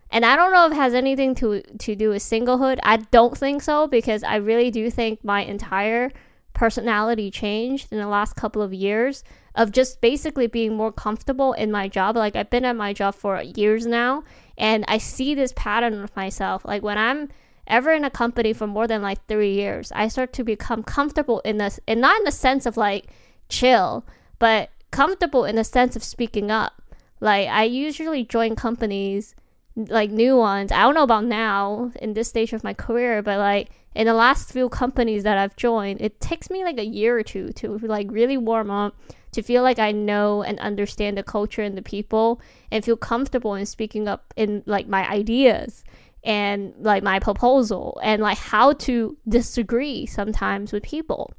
And 0.09 0.25
I 0.25 0.35
don't 0.35 0.53
know 0.53 0.67
if 0.67 0.73
it 0.73 0.75
has 0.75 0.93
anything 0.93 1.33
to 1.35 1.61
to 1.61 1.95
do 1.95 2.09
with 2.09 2.21
singlehood. 2.21 2.79
I 2.83 2.97
don't 2.97 3.37
think 3.37 3.63
so 3.63 3.87
because 3.87 4.23
I 4.23 4.35
really 4.35 4.69
do 4.69 4.91
think 4.91 5.23
my 5.23 5.41
entire 5.43 6.11
personality 6.53 7.31
changed 7.31 7.91
in 7.91 7.97
the 7.97 8.07
last 8.07 8.35
couple 8.35 8.61
of 8.61 8.73
years 8.73 9.23
of 9.55 9.71
just 9.71 10.01
basically 10.01 10.47
being 10.47 10.75
more 10.75 10.91
comfortable 10.91 11.53
in 11.53 11.71
my 11.71 11.87
job. 11.87 12.15
Like 12.15 12.35
I've 12.35 12.49
been 12.49 12.65
at 12.65 12.75
my 12.75 12.93
job 12.93 13.15
for 13.15 13.41
years 13.41 13.85
now 13.87 14.23
and 14.57 14.85
I 14.87 14.99
see 14.99 15.33
this 15.33 15.53
pattern 15.55 15.99
with 15.99 16.15
myself. 16.15 16.63
Like 16.63 16.83
when 16.83 16.97
I'm 16.97 17.29
ever 17.67 17.91
in 17.91 18.03
a 18.03 18.09
company 18.09 18.53
for 18.53 18.67
more 18.67 18.87
than 18.87 19.01
like 19.01 19.25
3 19.27 19.53
years, 19.53 19.91
I 19.95 20.07
start 20.07 20.33
to 20.33 20.43
become 20.43 20.83
comfortable 20.83 21.39
in 21.41 21.57
this 21.57 21.79
and 21.87 22.01
not 22.01 22.17
in 22.17 22.23
the 22.23 22.31
sense 22.31 22.65
of 22.65 22.77
like 22.77 23.07
chill, 23.49 24.05
but 24.39 24.69
comfortable 24.91 25.45
in 25.45 25.55
the 25.55 25.63
sense 25.63 25.95
of 25.95 26.03
speaking 26.03 26.51
up. 26.51 26.81
Like 27.19 27.47
I 27.47 27.63
usually 27.63 28.23
join 28.23 28.55
companies 28.55 29.35
like 29.75 30.11
new 30.11 30.37
ones. 30.37 30.71
I 30.71 30.81
don't 30.83 30.93
know 30.93 31.03
about 31.03 31.25
now 31.25 31.91
in 32.01 32.13
this 32.13 32.29
stage 32.29 32.53
of 32.53 32.63
my 32.63 32.73
career, 32.73 33.21
but 33.21 33.39
like 33.39 33.69
in 33.95 34.07
the 34.07 34.13
last 34.13 34.51
few 34.51 34.69
companies 34.69 35.23
that 35.23 35.37
I've 35.37 35.55
joined, 35.55 36.01
it 36.01 36.19
takes 36.19 36.49
me 36.49 36.63
like 36.63 36.77
a 36.77 36.85
year 36.85 37.17
or 37.17 37.23
two 37.23 37.51
to 37.53 37.77
like 37.79 38.07
really 38.11 38.37
warm 38.37 38.69
up, 38.69 38.95
to 39.31 39.41
feel 39.41 39.63
like 39.63 39.79
I 39.79 39.91
know 39.91 40.43
and 40.43 40.59
understand 40.59 41.17
the 41.17 41.23
culture 41.23 41.63
and 41.63 41.77
the 41.77 41.81
people 41.81 42.39
and 42.71 42.83
feel 42.85 42.97
comfortable 42.97 43.55
in 43.55 43.65
speaking 43.65 44.07
up 44.07 44.33
in 44.35 44.63
like 44.65 44.87
my 44.87 45.09
ideas 45.09 45.83
and 46.23 46.73
like 46.79 47.03
my 47.03 47.19
proposal 47.19 47.99
and 48.03 48.21
like 48.21 48.37
how 48.37 48.73
to 48.73 49.17
disagree 49.27 50.05
sometimes 50.05 50.71
with 50.71 50.83
people. 50.83 51.33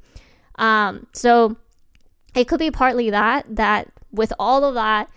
Um, 0.55 1.07
so 1.13 1.57
it 2.35 2.47
could 2.47 2.59
be 2.59 2.71
partly 2.71 3.09
that 3.09 3.45
that 3.55 3.91
with 4.11 4.31
all 4.39 4.63
of 4.63 4.75
that 4.75 5.09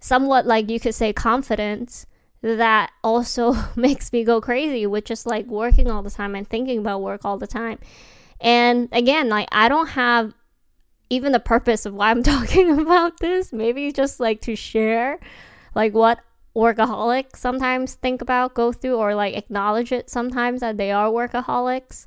somewhat 0.00 0.46
like 0.46 0.70
you 0.70 0.78
could 0.78 0.94
say 0.94 1.12
confidence 1.12 2.06
that 2.42 2.90
also 3.02 3.54
makes 3.76 4.12
me 4.12 4.24
go 4.24 4.40
crazy 4.40 4.86
with 4.86 5.04
just 5.04 5.26
like 5.26 5.46
working 5.46 5.90
all 5.90 6.02
the 6.02 6.10
time 6.10 6.34
and 6.34 6.48
thinking 6.48 6.78
about 6.78 7.02
work 7.02 7.24
all 7.24 7.38
the 7.38 7.46
time. 7.46 7.78
And 8.40 8.88
again, 8.92 9.28
like 9.28 9.48
I 9.50 9.68
don't 9.68 9.88
have 9.88 10.34
even 11.10 11.32
the 11.32 11.40
purpose 11.40 11.86
of 11.86 11.94
why 11.94 12.10
I'm 12.10 12.22
talking 12.34 12.78
about 12.80 13.18
this. 13.20 13.52
Maybe 13.52 13.92
just 13.92 14.20
like 14.20 14.40
to 14.42 14.54
share 14.54 15.18
like 15.74 15.94
what 15.94 16.20
workaholics 16.58 17.36
sometimes 17.36 17.94
think 17.94 18.20
about, 18.20 18.54
go 18.54 18.72
through, 18.72 18.96
or 18.96 19.14
like 19.14 19.36
acknowledge 19.36 19.92
it 19.92 20.10
sometimes 20.10 20.60
that 20.60 20.76
they 20.76 20.90
are 20.90 21.08
workaholics. 21.08 22.06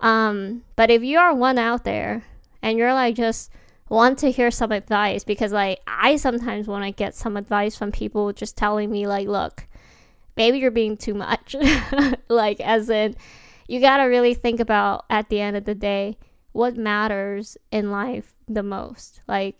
Um, 0.00 0.64
but 0.74 0.90
if 0.90 1.04
you 1.04 1.18
are 1.18 1.34
one 1.34 1.56
out 1.56 1.84
there 1.84 2.24
and 2.62 2.76
you're 2.76 2.92
like 2.92 3.14
just 3.14 3.50
want 3.88 4.18
to 4.18 4.32
hear 4.32 4.50
some 4.50 4.72
advice 4.72 5.22
because 5.22 5.52
like 5.52 5.78
I 5.86 6.16
sometimes 6.16 6.66
want 6.66 6.84
to 6.84 6.90
get 6.90 7.14
some 7.14 7.36
advice 7.36 7.76
from 7.76 7.92
people 7.92 8.32
just 8.32 8.56
telling 8.56 8.90
me 8.90 9.06
like 9.06 9.28
look 9.28 9.68
maybe 10.36 10.58
you're 10.58 10.72
being 10.72 10.96
too 10.96 11.14
much 11.14 11.54
like 12.28 12.60
as 12.60 12.90
in 12.90 13.14
you 13.68 13.80
got 13.80 13.98
to 13.98 14.04
really 14.04 14.34
think 14.34 14.58
about 14.58 15.04
at 15.08 15.28
the 15.28 15.40
end 15.40 15.56
of 15.56 15.64
the 15.64 15.74
day 15.74 16.18
what 16.50 16.76
matters 16.76 17.56
in 17.70 17.92
life 17.92 18.34
the 18.48 18.62
most 18.62 19.20
like 19.28 19.56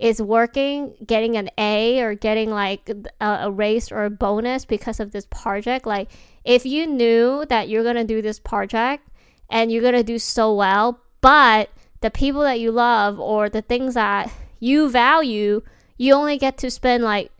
is 0.00 0.20
working 0.20 0.94
getting 1.06 1.36
an 1.36 1.50
A 1.58 2.00
or 2.00 2.14
getting 2.14 2.50
like 2.50 2.90
a, 3.20 3.26
a 3.42 3.50
raise 3.50 3.92
or 3.92 4.04
a 4.04 4.10
bonus 4.10 4.64
because 4.64 4.98
of 4.98 5.12
this 5.12 5.26
project. 5.26 5.86
Like 5.86 6.10
if 6.44 6.64
you 6.64 6.86
knew 6.86 7.44
that 7.48 7.68
you're 7.68 7.84
to 7.94 8.04
do 8.04 8.22
this 8.22 8.40
project 8.40 9.06
and 9.48 9.70
you're 9.70 9.82
to 9.92 10.02
do 10.02 10.18
so 10.18 10.54
well 10.54 11.00
but 11.20 11.70
the 12.00 12.10
people 12.10 12.42
that 12.42 12.60
you 12.60 12.72
love 12.72 13.20
or 13.20 13.48
the 13.48 13.62
things 13.62 13.94
that 13.94 14.30
you 14.58 14.88
value, 14.88 15.62
you 15.98 16.14
only 16.14 16.38
get 16.38 16.56
to 16.58 16.70
spend 16.70 17.04
like 17.04 17.30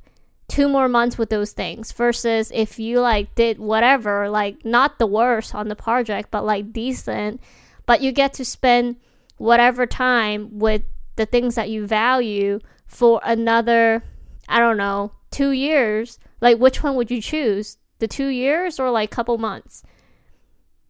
two 0.48 0.68
more 0.68 0.88
months 0.88 1.16
with 1.16 1.30
those 1.30 1.52
things 1.52 1.92
versus 1.92 2.50
if 2.54 2.78
you 2.78 3.00
like 3.00 3.34
did 3.34 3.58
whatever, 3.58 4.28
like 4.28 4.64
not 4.64 4.98
the 4.98 5.06
worst 5.06 5.54
on 5.54 5.68
the 5.68 5.76
project, 5.76 6.30
but 6.30 6.44
like 6.44 6.72
decent, 6.72 7.40
but 7.86 8.02
you 8.02 8.12
get 8.12 8.34
to 8.34 8.44
spend 8.44 8.96
whatever 9.38 9.86
time 9.86 10.58
with 10.58 10.82
the 11.20 11.26
things 11.26 11.54
that 11.54 11.68
you 11.68 11.86
value 11.86 12.60
for 12.86 13.20
another, 13.22 14.02
I 14.48 14.58
don't 14.58 14.78
know, 14.78 15.12
two 15.30 15.50
years. 15.50 16.18
Like, 16.40 16.56
which 16.56 16.82
one 16.82 16.94
would 16.96 17.10
you 17.10 17.20
choose? 17.20 17.76
The 17.98 18.08
two 18.08 18.28
years 18.28 18.80
or 18.80 18.90
like 18.90 19.12
a 19.12 19.14
couple 19.14 19.36
months? 19.36 19.84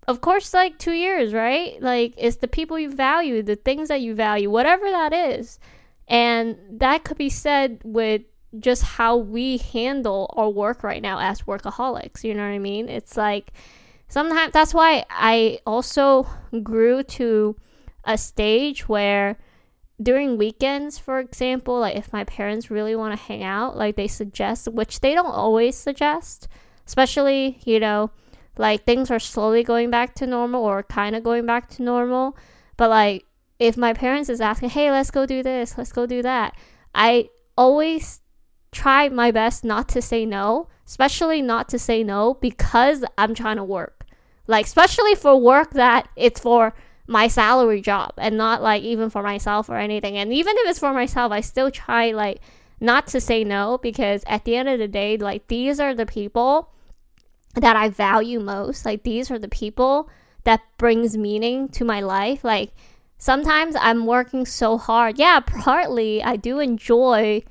of 0.08 0.20
course 0.20 0.54
like 0.54 0.78
two 0.78 0.92
years 0.92 1.32
right 1.32 1.80
like 1.82 2.14
it's 2.16 2.36
the 2.36 2.48
people 2.48 2.78
you 2.78 2.90
value 2.90 3.42
the 3.42 3.54
things 3.54 3.88
that 3.88 4.00
you 4.00 4.14
value 4.14 4.50
whatever 4.50 4.90
that 4.90 5.12
is 5.12 5.60
and 6.08 6.56
that 6.68 7.04
could 7.04 7.18
be 7.18 7.28
said 7.28 7.80
with 7.84 8.22
just 8.58 8.82
how 8.82 9.16
we 9.16 9.58
handle 9.58 10.32
our 10.36 10.48
work 10.48 10.82
right 10.82 11.02
now 11.02 11.18
as 11.20 11.42
workaholics 11.42 12.24
you 12.24 12.34
know 12.34 12.42
what 12.42 12.48
i 12.48 12.58
mean 12.58 12.88
it's 12.88 13.16
like 13.16 13.52
sometimes 14.08 14.52
that's 14.52 14.74
why 14.74 15.04
i 15.10 15.60
also 15.66 16.26
grew 16.62 17.02
to 17.04 17.54
a 18.04 18.16
stage 18.16 18.88
where 18.88 19.38
during 20.02 20.38
weekends 20.38 20.98
for 20.98 21.18
example 21.18 21.80
like 21.80 21.96
if 21.96 22.12
my 22.12 22.24
parents 22.24 22.70
really 22.70 22.96
want 22.96 23.12
to 23.16 23.22
hang 23.24 23.42
out 23.42 23.76
like 23.76 23.96
they 23.96 24.08
suggest 24.08 24.66
which 24.68 25.00
they 25.00 25.14
don't 25.14 25.26
always 25.26 25.76
suggest 25.76 26.48
especially 26.86 27.58
you 27.64 27.78
know 27.78 28.10
like 28.60 28.84
things 28.84 29.10
are 29.10 29.18
slowly 29.18 29.62
going 29.62 29.90
back 29.90 30.14
to 30.14 30.26
normal 30.26 30.62
or 30.62 30.82
kind 30.82 31.16
of 31.16 31.24
going 31.24 31.46
back 31.46 31.68
to 31.70 31.82
normal. 31.82 32.36
But 32.76 32.90
like 32.90 33.24
if 33.58 33.76
my 33.76 33.92
parents 33.92 34.28
is 34.28 34.40
asking 34.40 34.70
hey 34.70 34.90
let's 34.90 35.10
go 35.10 35.26
do 35.26 35.42
this 35.42 35.76
let's 35.76 35.92
go 35.92 36.06
do 36.06 36.22
that 36.22 36.56
i 36.94 37.28
always 37.58 38.22
try 38.72 39.06
my 39.10 39.30
best 39.30 39.64
not 39.64 39.86
to 39.86 40.00
say 40.00 40.24
no 40.24 40.66
especially 40.86 41.42
not 41.42 41.68
to 41.68 41.78
say 41.78 42.02
no 42.02 42.34
because 42.40 43.04
i'm 43.18 43.34
trying 43.34 43.56
to 43.56 43.64
work. 43.64 44.06
Like 44.46 44.64
especially 44.66 45.14
for 45.14 45.36
work 45.36 45.72
that 45.72 46.08
it's 46.16 46.40
for 46.40 46.74
my 47.10 47.26
salary 47.26 47.80
job 47.80 48.12
and 48.16 48.36
not 48.36 48.62
like 48.62 48.82
even 48.82 49.10
for 49.10 49.22
myself 49.22 49.68
or 49.68 49.76
anything 49.76 50.16
and 50.16 50.32
even 50.32 50.54
if 50.58 50.70
it's 50.70 50.78
for 50.78 50.92
myself 50.92 51.32
i 51.32 51.40
still 51.40 51.70
try 51.70 52.12
like 52.12 52.40
not 52.80 53.06
to 53.06 53.20
say 53.20 53.44
no 53.44 53.78
because 53.78 54.22
at 54.26 54.44
the 54.44 54.54
end 54.56 54.68
of 54.68 54.78
the 54.78 54.88
day 54.88 55.16
like 55.16 55.46
these 55.48 55.80
are 55.80 55.94
the 55.94 56.06
people 56.06 56.70
that 57.54 57.76
I 57.76 57.88
value 57.88 58.40
most. 58.40 58.84
Like 58.84 59.02
these 59.02 59.30
are 59.30 59.38
the 59.38 59.48
people 59.48 60.08
that 60.44 60.60
brings 60.78 61.16
meaning 61.16 61.68
to 61.70 61.84
my 61.84 62.00
life. 62.00 62.44
Like 62.44 62.72
sometimes 63.18 63.76
I'm 63.78 64.06
working 64.06 64.46
so 64.46 64.78
hard. 64.78 65.18
Yeah, 65.18 65.40
partly 65.40 66.22
I 66.22 66.36
do 66.36 66.58
enjoy 66.60 67.42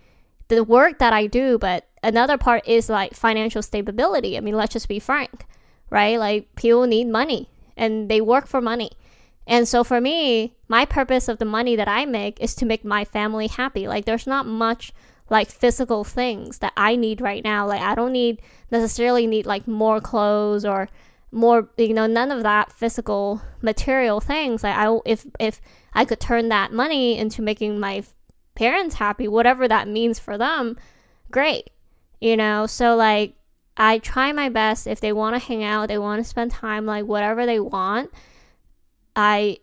the 0.48 0.64
work 0.64 1.00
that 1.00 1.14
I 1.14 1.28
do, 1.28 1.58
but 1.58 1.88
another 2.02 2.38
part 2.38 2.68
is 2.68 2.90
like 2.90 3.14
financial 3.14 3.62
stability. 3.62 4.38
I 4.38 4.40
mean, 4.40 4.56
let's 4.56 4.74
just 4.74 4.88
be 4.88 5.00
frank, 5.00 5.46
right? 5.90 6.18
Like 6.18 6.56
people 6.56 6.88
need 6.88 7.08
money 7.08 7.50
and 7.78 8.10
they 8.10 8.22
work 8.22 8.48
for 8.48 8.62
money. 8.62 8.92
And 9.50 9.68
so 9.68 9.84
for 9.84 10.00
me, 10.00 10.54
my 10.68 10.86
purpose 10.86 11.28
of 11.28 11.40
the 11.40 11.46
money 11.46 11.76
that 11.76 11.88
I 11.88 12.06
make 12.06 12.40
is 12.40 12.54
to 12.56 12.68
make 12.68 12.86
my 12.86 13.04
family 13.04 13.48
happy. 13.48 13.88
Like 13.88 14.06
there's 14.06 14.28
not 14.28 14.46
much 14.46 14.94
like 15.28 15.50
physical 15.50 16.04
things 16.04 16.60
that 16.60 16.72
I 16.78 16.96
need 16.96 17.20
right 17.20 17.44
now. 17.44 17.68
Like 17.68 17.82
I 17.82 17.96
don't 17.96 18.12
need 18.12 18.44
necessarily 18.70 19.26
need 19.26 19.48
like 19.48 19.68
more 19.68 20.00
clothes 20.00 20.64
or 20.64 20.88
more 21.32 21.68
you 21.78 21.96
know 21.96 22.06
none 22.06 22.32
of 22.32 22.44
that 22.44 22.72
physical 22.72 23.42
material 23.62 24.20
things 24.20 24.64
like 24.64 24.76
i 24.76 24.98
if 25.06 25.28
if 25.40 25.62
i 25.94 26.04
could 26.04 26.20
turn 26.20 26.50
that 26.50 26.74
money 26.74 27.20
into 27.20 27.40
making 27.40 27.80
my 27.80 28.04
parents 28.56 28.96
happy 28.96 29.28
whatever 29.28 29.68
that 29.68 29.88
means 29.88 30.18
for 30.18 30.40
them 30.40 30.76
great 31.30 31.70
you 32.20 32.36
know 32.36 32.66
so 32.66 32.96
like 32.96 33.36
i 33.78 34.00
try 34.00 34.32
my 34.32 34.50
best 34.50 34.88
if 34.88 35.00
they 35.00 35.14
want 35.14 35.36
to 35.36 35.48
hang 35.48 35.64
out 35.64 35.88
they 35.88 36.00
want 36.00 36.20
to 36.20 36.28
spend 36.28 36.50
time 36.50 36.88
like 36.88 37.06
whatever 37.06 37.46
they 37.46 37.60
want 37.60 38.10
i 39.16 39.58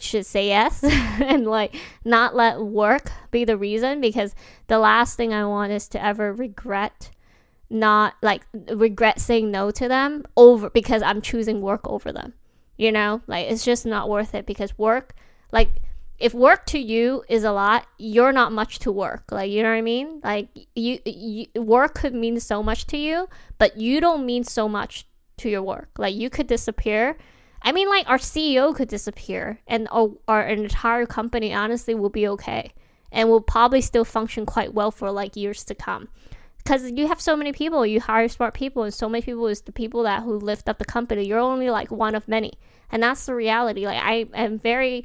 should 0.00 0.26
say 0.26 0.48
yes 0.48 0.82
and 0.84 1.46
like 1.46 1.74
not 2.04 2.34
let 2.34 2.60
work 2.60 3.10
be 3.30 3.44
the 3.44 3.56
reason 3.56 4.00
because 4.00 4.34
the 4.66 4.78
last 4.78 5.16
thing 5.16 5.32
i 5.32 5.44
want 5.44 5.72
is 5.72 5.88
to 5.88 6.02
ever 6.02 6.32
regret 6.32 7.10
not 7.70 8.14
like 8.22 8.46
regret 8.70 9.20
saying 9.20 9.50
no 9.50 9.70
to 9.70 9.88
them 9.88 10.24
over 10.36 10.70
because 10.70 11.02
I'm 11.02 11.20
choosing 11.20 11.60
work 11.60 11.80
over 11.84 12.12
them. 12.12 12.34
You 12.76 12.90
know, 12.90 13.22
like 13.26 13.50
it's 13.50 13.64
just 13.64 13.86
not 13.86 14.08
worth 14.08 14.34
it 14.34 14.46
because 14.46 14.76
work, 14.78 15.14
like 15.52 15.70
if 16.18 16.34
work 16.34 16.66
to 16.66 16.78
you 16.78 17.24
is 17.28 17.44
a 17.44 17.52
lot, 17.52 17.86
you're 17.98 18.32
not 18.32 18.52
much 18.52 18.78
to 18.80 18.92
work. 18.92 19.30
Like 19.30 19.50
you 19.50 19.62
know 19.62 19.70
what 19.70 19.76
I 19.76 19.82
mean? 19.82 20.20
Like 20.22 20.48
you, 20.74 20.98
you 21.04 21.46
work 21.62 21.94
could 21.94 22.14
mean 22.14 22.40
so 22.40 22.62
much 22.62 22.86
to 22.88 22.96
you, 22.96 23.28
but 23.58 23.76
you 23.76 24.00
don't 24.00 24.26
mean 24.26 24.44
so 24.44 24.68
much 24.68 25.06
to 25.38 25.48
your 25.48 25.62
work. 25.62 25.90
Like 25.98 26.14
you 26.14 26.30
could 26.30 26.46
disappear. 26.46 27.16
I 27.64 27.72
mean, 27.72 27.88
like 27.88 28.08
our 28.08 28.18
CEO 28.18 28.74
could 28.74 28.88
disappear, 28.88 29.58
and 29.66 29.88
our, 29.90 30.10
our 30.28 30.46
entire 30.46 31.06
company 31.06 31.52
honestly 31.52 31.94
will 31.94 32.10
be 32.10 32.28
okay, 32.28 32.72
and 33.10 33.28
will 33.28 33.40
probably 33.40 33.80
still 33.80 34.04
function 34.04 34.44
quite 34.44 34.74
well 34.74 34.90
for 34.90 35.10
like 35.10 35.34
years 35.34 35.64
to 35.64 35.74
come. 35.74 36.08
Because 36.64 36.90
you 36.92 37.06
have 37.08 37.20
so 37.20 37.36
many 37.36 37.52
people 37.52 37.84
you 37.84 38.00
hire 38.00 38.26
smart 38.26 38.54
people 38.54 38.84
and 38.84 38.94
so 38.94 39.06
many 39.06 39.20
people 39.20 39.46
is 39.48 39.60
the 39.60 39.72
people 39.72 40.02
that 40.04 40.22
who 40.22 40.38
lift 40.38 40.66
up 40.68 40.78
the 40.78 40.84
company. 40.86 41.26
You're 41.26 41.38
only 41.38 41.68
like 41.68 41.90
one 41.90 42.14
of 42.14 42.26
many. 42.26 42.54
And 42.90 43.02
that's 43.02 43.26
the 43.26 43.34
reality. 43.34 43.86
Like 43.86 44.02
i 44.02 44.26
am 44.34 44.58
very 44.58 45.04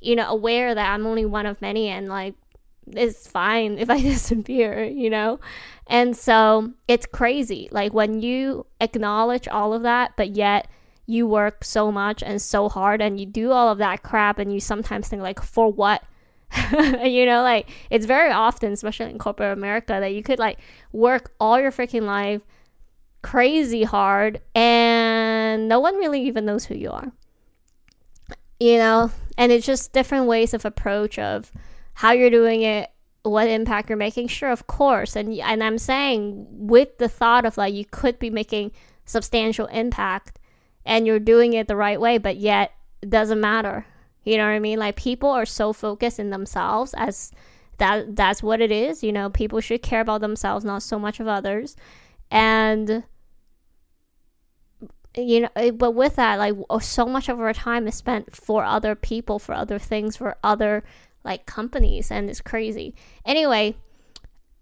you 0.00 0.16
know 0.16 0.28
aware 0.28 0.74
that 0.74 0.92
i'm 0.92 1.06
only 1.06 1.24
one 1.24 1.44
of 1.44 1.60
many 1.60 1.88
and 1.88 2.08
like 2.08 2.34
it's 2.86 3.26
fine 3.28 3.78
if 3.78 3.90
i 3.90 4.00
disappear 4.02 4.84
you 4.84 5.08
know? 5.08 5.38
And 5.86 6.16
so 6.16 6.72
it's 6.88 7.06
crazy. 7.06 7.68
Like 7.70 7.94
when 7.94 8.20
you 8.20 8.66
acknowledge 8.80 9.46
all 9.46 9.72
of 9.72 9.82
that 9.82 10.14
but 10.16 10.30
yet 10.30 10.68
you 11.08 11.26
work 11.26 11.64
so 11.64 11.90
much 11.90 12.22
and 12.22 12.40
so 12.40 12.68
hard 12.68 13.00
and 13.00 13.18
you 13.18 13.24
do 13.24 13.50
all 13.50 13.72
of 13.72 13.78
that 13.78 14.02
crap 14.02 14.38
and 14.38 14.52
you 14.52 14.60
sometimes 14.60 15.08
think 15.08 15.22
like 15.22 15.42
for 15.42 15.72
what 15.72 16.04
you 17.02 17.26
know, 17.26 17.42
like 17.42 17.68
it's 17.90 18.06
very 18.06 18.30
often, 18.30 18.72
especially 18.72 19.10
in 19.10 19.18
corporate 19.18 19.56
America, 19.56 19.98
that 20.00 20.14
you 20.14 20.22
could 20.22 20.38
like 20.38 20.58
work 20.92 21.32
all 21.40 21.60
your 21.60 21.70
freaking 21.72 22.02
life 22.02 22.42
crazy 23.20 23.82
hard 23.82 24.40
and 24.54 25.68
no 25.68 25.80
one 25.80 25.96
really 25.96 26.22
even 26.22 26.44
knows 26.44 26.66
who 26.66 26.74
you 26.74 26.90
are. 26.90 27.12
You 28.60 28.78
know, 28.78 29.10
and 29.36 29.52
it's 29.52 29.66
just 29.66 29.92
different 29.92 30.26
ways 30.26 30.52
of 30.52 30.64
approach 30.64 31.18
of 31.18 31.52
how 31.94 32.12
you're 32.12 32.30
doing 32.30 32.62
it, 32.62 32.90
what 33.22 33.48
impact 33.48 33.88
you're 33.88 33.98
making. 33.98 34.28
Sure, 34.28 34.50
of 34.50 34.66
course, 34.66 35.16
and 35.16 35.32
and 35.34 35.62
I'm 35.62 35.78
saying 35.78 36.46
with 36.50 36.98
the 36.98 37.08
thought 37.08 37.46
of 37.46 37.56
like 37.56 37.74
you 37.74 37.84
could 37.84 38.18
be 38.18 38.30
making 38.30 38.72
substantial 39.04 39.66
impact 39.66 40.38
and 40.88 41.06
you're 41.06 41.20
doing 41.20 41.52
it 41.52 41.68
the 41.68 41.76
right 41.76 42.00
way, 42.00 42.18
but 42.18 42.36
yet 42.36 42.72
it 43.00 43.10
doesn't 43.10 43.40
matter 43.40 43.86
you 44.28 44.36
know 44.36 44.44
what 44.44 44.50
I 44.50 44.58
mean? 44.58 44.78
Like 44.78 44.96
people 44.96 45.30
are 45.30 45.46
so 45.46 45.72
focused 45.72 46.18
in 46.18 46.28
themselves 46.28 46.94
as 46.98 47.32
that 47.78 48.14
that's 48.14 48.42
what 48.42 48.60
it 48.60 48.70
is. 48.70 49.02
You 49.02 49.10
know, 49.10 49.30
people 49.30 49.58
should 49.60 49.80
care 49.80 50.02
about 50.02 50.20
themselves, 50.20 50.66
not 50.66 50.82
so 50.82 50.98
much 50.98 51.18
of 51.18 51.26
others. 51.26 51.76
And 52.30 53.04
you 55.16 55.40
know, 55.40 55.48
eh, 55.56 55.70
but 55.70 55.92
with 55.92 56.16
that, 56.16 56.38
like 56.38 56.54
oh, 56.68 56.78
so 56.78 57.06
much 57.06 57.30
of 57.30 57.40
our 57.40 57.54
time 57.54 57.88
is 57.88 57.94
spent 57.94 58.36
for 58.36 58.64
other 58.64 58.94
people, 58.94 59.38
for 59.38 59.54
other 59.54 59.78
things, 59.78 60.16
for 60.16 60.36
other 60.44 60.84
like 61.24 61.46
companies, 61.46 62.10
and 62.10 62.28
it's 62.28 62.42
crazy. 62.42 62.94
Anyway, 63.24 63.76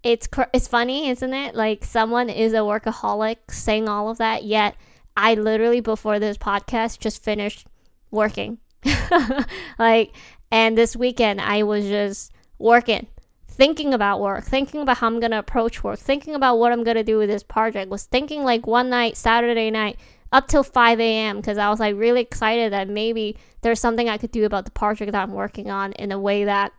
it's 0.01 0.29
it's 0.53 0.69
funny, 0.69 1.09
isn't 1.09 1.33
it? 1.33 1.55
Like 1.55 1.83
someone 1.83 2.29
is 2.29 2.53
a 2.53 2.63
workaholic 2.63 3.37
saying 3.49 3.89
all 3.89 4.09
of 4.09 4.17
that, 4.19 4.45
yet 4.45 4.77
I 5.17 5.33
literally 5.33 5.81
before 5.81 6.19
this 6.19 6.37
podcast 6.37 6.99
just 6.99 7.23
finished 7.23 7.67
working 8.11 8.59
like, 9.79 10.15
and 10.51 10.77
this 10.77 10.95
weekend 10.95 11.41
I 11.41 11.63
was 11.63 11.85
just 11.85 12.31
working, 12.59 13.07
thinking 13.47 13.93
about 13.93 14.21
work, 14.21 14.45
thinking 14.45 14.81
about 14.81 14.97
how 14.97 15.07
I'm 15.07 15.19
gonna 15.19 15.39
approach 15.39 15.83
work, 15.83 15.99
thinking 15.99 16.35
about 16.35 16.57
what 16.57 16.71
I'm 16.71 16.83
gonna 16.83 17.03
do 17.03 17.17
with 17.17 17.29
this 17.29 17.43
project. 17.43 17.89
Was 17.89 18.05
thinking 18.05 18.43
like 18.43 18.67
one 18.67 18.89
night, 18.89 19.17
Saturday 19.17 19.71
night, 19.71 19.97
up 20.31 20.47
till 20.47 20.63
5 20.63 20.99
a.m. 20.99 21.37
because 21.37 21.57
I 21.57 21.69
was 21.69 21.79
like 21.79 21.95
really 21.95 22.21
excited 22.21 22.73
that 22.73 22.87
maybe 22.87 23.37
there's 23.61 23.79
something 23.79 24.09
I 24.09 24.17
could 24.17 24.31
do 24.31 24.45
about 24.45 24.65
the 24.65 24.71
project 24.71 25.11
that 25.11 25.23
I'm 25.23 25.33
working 25.33 25.69
on 25.69 25.93
in 25.93 26.11
a 26.11 26.19
way 26.19 26.45
that 26.45 26.73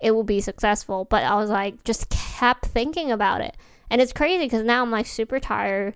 it 0.00 0.12
will 0.12 0.24
be 0.24 0.40
successful. 0.40 1.04
But 1.04 1.22
I 1.24 1.34
was 1.36 1.50
like, 1.50 1.84
just 1.84 2.08
kept 2.10 2.66
thinking 2.66 3.10
about 3.10 3.40
it. 3.40 3.56
And 3.90 4.00
it's 4.00 4.12
crazy 4.12 4.44
because 4.44 4.62
now 4.62 4.82
I'm 4.82 4.90
like 4.90 5.06
super 5.06 5.38
tired. 5.38 5.94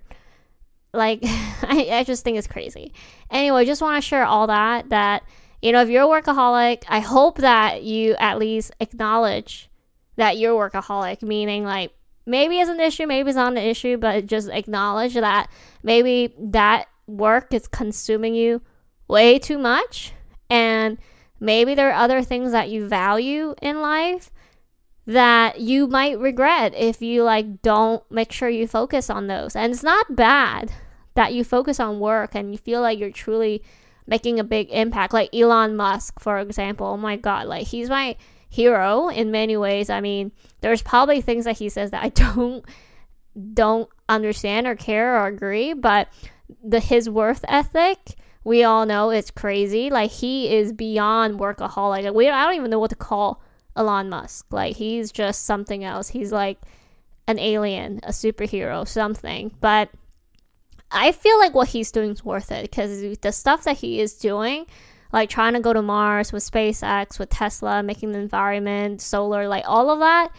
Like, 0.93 1.19
I, 1.23 1.87
I 1.91 2.03
just 2.03 2.23
think 2.23 2.37
it's 2.37 2.47
crazy. 2.47 2.93
Anyway, 3.29 3.65
just 3.65 3.81
want 3.81 4.01
to 4.01 4.07
share 4.07 4.25
all 4.25 4.47
that, 4.47 4.89
that 4.89 5.23
you 5.61 5.71
know, 5.71 5.81
if 5.81 5.89
you're 5.89 6.03
a 6.03 6.21
workaholic, 6.21 6.83
I 6.87 6.99
hope 6.99 7.39
that 7.39 7.83
you 7.83 8.15
at 8.19 8.39
least 8.39 8.71
acknowledge 8.79 9.69
that 10.15 10.37
you're 10.37 10.53
a 10.53 10.69
workaholic, 10.69 11.21
meaning 11.21 11.63
like 11.63 11.91
maybe 12.25 12.59
it's 12.59 12.69
an 12.69 12.79
issue, 12.79 13.07
maybe 13.07 13.29
it's 13.29 13.35
not 13.35 13.51
an 13.51 13.57
issue, 13.57 13.97
but 13.97 14.25
just 14.25 14.49
acknowledge 14.49 15.15
that 15.15 15.49
maybe 15.83 16.33
that 16.39 16.85
work 17.07 17.53
is 17.53 17.67
consuming 17.67 18.35
you 18.35 18.61
way 19.07 19.39
too 19.39 19.57
much 19.57 20.13
and 20.49 20.97
maybe 21.39 21.73
there 21.73 21.89
are 21.89 22.03
other 22.03 22.21
things 22.21 22.51
that 22.51 22.69
you 22.69 22.87
value 22.87 23.55
in 23.61 23.81
life 23.81 24.29
that 25.09 25.59
you 25.59 25.87
might 25.87 26.19
regret 26.19 26.71
if 26.75 27.01
you 27.01 27.23
like 27.23 27.63
don't 27.63 28.03
make 28.11 28.31
sure 28.31 28.47
you 28.47 28.67
focus 28.67 29.09
on 29.09 29.25
those. 29.25 29.55
And 29.55 29.73
it's 29.73 29.81
not 29.81 30.15
bad 30.15 30.71
that 31.15 31.33
you 31.33 31.43
focus 31.43 31.79
on 31.79 31.99
work 31.99 32.35
and 32.35 32.51
you 32.51 32.59
feel 32.59 32.81
like 32.81 32.99
you're 32.99 33.09
truly 33.09 33.63
making 34.05 34.39
a 34.39 34.43
big 34.43 34.69
impact. 34.69 35.11
Like 35.11 35.33
Elon 35.33 35.75
Musk, 35.75 36.19
for 36.19 36.37
example. 36.37 36.85
Oh 36.85 36.97
my 36.97 37.15
God, 37.15 37.47
like 37.47 37.65
he's 37.65 37.89
my 37.89 38.17
hero 38.49 39.07
in 39.07 39.31
many 39.31 39.57
ways. 39.57 39.89
I 39.89 39.99
mean, 39.99 40.31
there's 40.61 40.83
probably 40.83 41.21
things 41.21 41.45
that 41.45 41.57
he 41.57 41.69
says 41.69 41.89
that 41.89 42.03
I 42.03 42.09
don't 42.33 42.63
don't 43.55 43.89
understand 44.07 44.67
or 44.67 44.75
care 44.75 45.19
or 45.19 45.25
agree, 45.25 45.73
but 45.73 46.07
the 46.63 46.79
his 46.79 47.09
worth 47.09 47.43
ethic, 47.47 47.97
we 48.43 48.63
all 48.63 48.85
know 48.85 49.09
it's 49.09 49.31
crazy. 49.31 49.89
Like 49.89 50.11
he 50.11 50.53
is 50.53 50.71
beyond 50.71 51.39
workaholic. 51.39 52.13
We 52.13 52.29
I 52.29 52.45
don't 52.45 52.57
even 52.57 52.69
know 52.69 52.77
what 52.77 52.91
to 52.91 52.95
call 52.95 53.41
Elon 53.79 54.09
Musk. 54.09 54.45
Like 54.51 54.75
he's 54.75 55.11
just 55.11 55.45
something 55.45 55.83
else. 55.83 56.09
He's 56.09 56.31
like 56.31 56.59
an 57.27 57.39
alien, 57.39 58.01
a 58.03 58.09
superhero, 58.09 58.87
something. 58.87 59.51
But 59.61 59.89
I 60.91 61.11
feel 61.11 61.39
like 61.39 61.53
what 61.53 61.69
he's 61.69 61.91
doing 61.91 62.11
is 62.11 62.25
worth 62.25 62.51
it 62.51 62.63
because 62.63 63.17
the 63.19 63.31
stuff 63.31 63.63
that 63.63 63.77
he 63.77 64.01
is 64.01 64.13
doing, 64.15 64.65
like 65.13 65.29
trying 65.29 65.53
to 65.53 65.59
go 65.59 65.71
to 65.71 65.81
Mars 65.81 66.33
with 66.33 66.43
SpaceX, 66.43 67.17
with 67.17 67.29
Tesla, 67.29 67.81
making 67.81 68.11
the 68.11 68.19
environment, 68.19 69.01
solar, 69.01 69.47
like 69.47 69.63
all 69.67 69.89
of 69.89 69.99
that, 69.99 70.29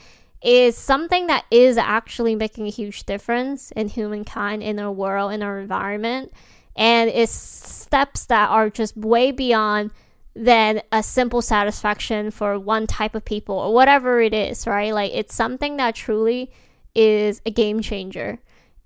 is 0.42 0.76
something 0.76 1.26
that 1.28 1.44
is 1.50 1.76
actually 1.78 2.34
making 2.34 2.66
a 2.66 2.70
huge 2.70 3.04
difference 3.04 3.70
in 3.72 3.88
humankind, 3.88 4.62
in 4.62 4.78
our 4.78 4.92
world, 4.92 5.32
in 5.32 5.42
our 5.42 5.58
environment. 5.58 6.32
And 6.76 7.10
it's 7.10 7.32
steps 7.32 8.26
that 8.26 8.48
are 8.48 8.70
just 8.70 8.96
way 8.96 9.32
beyond 9.32 9.90
than 10.34 10.82
a 10.92 11.02
simple 11.02 11.42
satisfaction 11.42 12.30
for 12.30 12.58
one 12.58 12.86
type 12.86 13.14
of 13.14 13.24
people 13.24 13.56
or 13.56 13.74
whatever 13.74 14.20
it 14.20 14.32
is, 14.32 14.66
right? 14.66 14.94
Like 14.94 15.12
it's 15.12 15.34
something 15.34 15.76
that 15.78 15.94
truly 15.94 16.50
is 16.94 17.40
a 17.44 17.50
game 17.50 17.80
changer. 17.80 18.38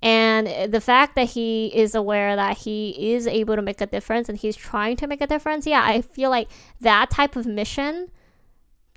And 0.03 0.73
the 0.73 0.83
fact 0.83 1.15
that 1.15 1.31
he 1.31 1.67
is 1.75 1.95
aware 1.95 2.37
that 2.37 2.59
he 2.59 3.15
is 3.15 3.27
able 3.27 3.57
to 3.57 3.63
make 3.63 3.81
a 3.81 3.87
difference 3.87 4.29
and 4.29 4.37
he's 4.37 4.57
trying 4.57 4.97
to 4.97 5.07
make 5.07 5.23
a 5.23 5.27
difference, 5.27 5.67
yeah, 5.67 5.83
I 5.83 6.03
feel 6.03 6.29
like 6.29 6.49
that 6.81 7.11
type 7.11 7.37
of 7.37 7.47
mission, 7.47 8.11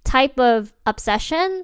type 0.04 0.38
of 0.38 0.74
obsession 0.86 1.64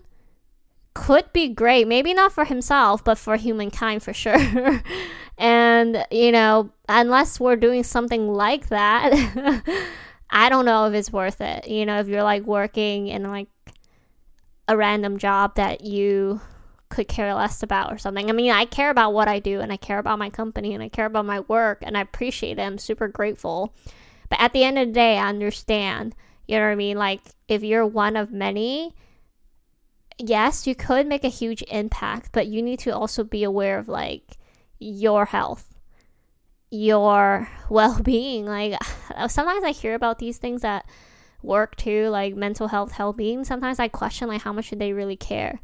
could 0.94 1.32
be 1.34 1.50
great. 1.50 1.88
Maybe 1.88 2.14
not 2.14 2.32
for 2.32 2.46
himself, 2.46 3.04
but 3.04 3.18
for 3.18 3.36
humankind 3.36 4.02
for 4.02 4.14
sure. 4.14 4.82
and, 5.38 6.06
you 6.10 6.32
know, 6.32 6.72
unless 6.88 7.38
we're 7.38 7.58
doing 7.58 7.84
something 7.84 8.30
like 8.30 8.70
that, 8.70 9.64
I 10.34 10.50
don't 10.50 10.66
know 10.66 10.88
if 10.88 10.96
it's 10.96 11.14
worth 11.14 11.42
it. 11.42 11.68
You 11.68 11.86
know, 11.86 12.00
if 12.00 12.08
you're 12.08 12.24
like 12.24 12.44
working 12.44 13.08
in 13.08 13.24
like 13.24 13.48
a 14.68 14.76
random 14.76 15.20
job 15.20 15.56
that 15.56 15.82
you 15.82 16.42
could 16.90 17.08
care 17.08 17.34
less 17.36 17.62
about 17.62 17.94
or 17.94 17.98
something. 17.98 18.30
I 18.30 18.34
mean, 18.34 18.52
I 18.52 18.66
care 18.66 18.90
about 18.90 19.14
what 19.14 19.28
I 19.28 19.40
do 19.40 19.60
and 19.60 19.72
I 19.72 19.78
care 19.78 20.00
about 20.00 20.20
my 20.20 20.30
company 20.30 20.74
and 20.74 20.82
I 20.84 20.90
care 20.90 21.06
about 21.06 21.26
my 21.26 21.42
work 21.42 21.80
and 21.82 21.98
I 21.98 22.02
appreciate 22.02 22.58
it. 22.58 22.62
I'm 22.62 22.78
super 22.78 23.08
grateful. 23.08 23.74
But 24.30 24.40
at 24.40 24.54
the 24.54 24.64
end 24.64 24.80
of 24.80 24.88
the 24.88 24.94
day, 24.94 25.18
I 25.18 25.30
understand. 25.30 26.16
You 26.48 26.58
know 26.58 26.66
what 26.66 26.72
I 26.72 26.76
mean? 26.76 26.98
Like, 26.98 27.22
if 27.48 27.64
you're 27.64 27.86
one 27.86 28.16
of 28.16 28.32
many, 28.32 28.96
yes, 30.18 30.66
you 30.66 30.76
could 30.76 31.08
make 31.08 31.24
a 31.24 31.30
huge 31.30 31.64
impact, 31.70 32.30
but 32.32 32.48
you 32.48 32.62
need 32.62 32.80
to 32.80 32.92
also 32.92 33.24
be 33.24 33.44
aware 33.44 33.78
of 33.78 33.88
like 33.88 34.38
your 34.80 35.26
health, 35.26 35.73
your 36.74 37.48
well 37.70 38.02
being. 38.02 38.46
Like, 38.46 38.78
uh, 39.16 39.28
sometimes 39.28 39.64
I 39.64 39.72
hear 39.72 39.96
about 39.96 40.20
these 40.20 40.38
things 40.38 40.62
that 40.62 40.86
work 41.42 41.76
too, 41.76 42.08
like 42.10 42.36
mental 42.36 42.68
health, 42.68 42.94
health 42.94 43.18
being. 43.18 43.44
Sometimes 43.44 43.80
I 43.80 43.88
question 43.88 44.28
like 44.28 44.42
how 44.42 44.54
much 44.54 44.70
do 44.70 44.76
they 44.76 44.94
really 44.94 45.18
care 45.18 45.60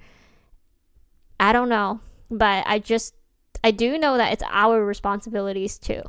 I 1.39 1.53
don't 1.53 1.69
know, 1.69 2.01
but 2.29 2.65
I 2.67 2.79
just 2.79 3.15
I 3.63 3.71
do 3.71 3.97
know 3.97 4.17
that 4.17 4.33
it's 4.33 4.43
our 4.49 4.83
responsibilities 4.83 5.77
too 5.77 6.01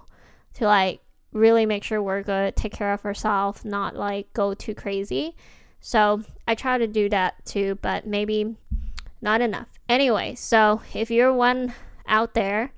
to 0.55 0.65
like 0.67 1.01
really 1.33 1.65
make 1.67 1.85
sure 1.85 2.03
we're 2.03 2.23
good, 2.23 2.57
take 2.57 2.73
care 2.73 2.93
of 2.93 3.05
ourselves, 3.05 3.65
not 3.65 3.95
like 3.95 4.33
go 4.33 4.55
too 4.55 4.75
crazy. 4.75 5.37
So 5.81 6.23
I 6.47 6.55
try 6.55 6.79
to 6.79 6.87
do 6.87 7.09
that 7.09 7.45
too, 7.45 7.79
but 7.81 8.07
maybe 8.07 8.57
not 9.23 9.41
enough. 9.41 9.69
Anyway, 9.89 10.35
so 10.35 10.83
if 10.93 11.11
you're 11.11 11.33
one 11.33 11.75
out 12.07 12.35
there 12.35 12.73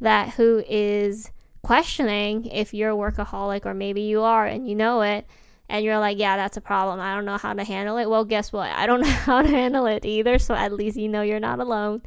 that 0.00 0.34
who 0.34 0.62
is 0.68 1.30
questioning 1.66 2.44
if 2.46 2.72
you're 2.72 2.92
a 2.92 2.94
workaholic 2.94 3.66
or 3.66 3.74
maybe 3.74 4.02
you 4.02 4.22
are 4.22 4.46
and 4.46 4.68
you 4.68 4.76
know 4.76 5.00
it 5.00 5.26
and 5.68 5.84
you're 5.84 5.98
like, 5.98 6.16
yeah, 6.16 6.36
that's 6.36 6.56
a 6.56 6.60
problem. 6.60 7.00
I 7.00 7.12
don't 7.12 7.24
know 7.24 7.38
how 7.38 7.54
to 7.54 7.64
handle 7.64 7.96
it. 7.96 8.08
Well, 8.08 8.24
guess 8.24 8.52
what? 8.52 8.70
I 8.70 8.86
don't 8.86 9.00
know 9.02 9.08
how 9.08 9.42
to 9.42 9.48
handle 9.48 9.86
it 9.86 10.04
either. 10.04 10.38
So 10.38 10.54
at 10.54 10.70
least 10.72 10.96
you 10.96 11.08
know 11.08 11.22
you're 11.22 11.40
not 11.40 11.58
alone. 11.58 12.02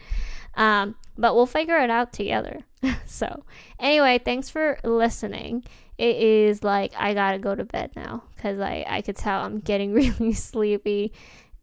Um, 0.55 0.95
but 1.17 1.35
we'll 1.35 1.45
figure 1.45 1.77
it 1.77 1.89
out 1.89 2.13
together. 2.13 2.61
so, 3.05 3.43
anyway, 3.81 4.21
thanks 4.23 4.49
for 4.49 4.79
listening. 4.85 5.65
It 5.97 6.15
is 6.15 6.63
like 6.63 6.93
I 6.97 7.13
gotta 7.13 7.37
go 7.37 7.53
to 7.53 7.65
bed 7.65 7.91
now 7.97 8.23
because 8.33 8.61
I, 8.61 8.85
I 8.87 9.01
could 9.01 9.17
tell 9.17 9.41
I'm 9.41 9.59
getting 9.59 9.91
really 9.93 10.31
sleepy 10.31 11.11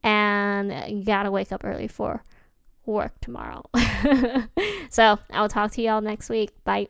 and 0.03 0.71
you 0.95 1.03
gotta 1.03 1.31
wake 1.31 1.51
up 1.51 1.65
early 1.65 1.89
for 1.89 2.23
work 2.85 3.19
tomorrow. 3.23 3.65
so, 4.91 5.19
I'll 5.33 5.49
talk 5.49 5.73
to 5.73 5.83
y'all 5.83 6.03
next 6.03 6.29
week. 6.29 6.53
Bye. 6.63 6.89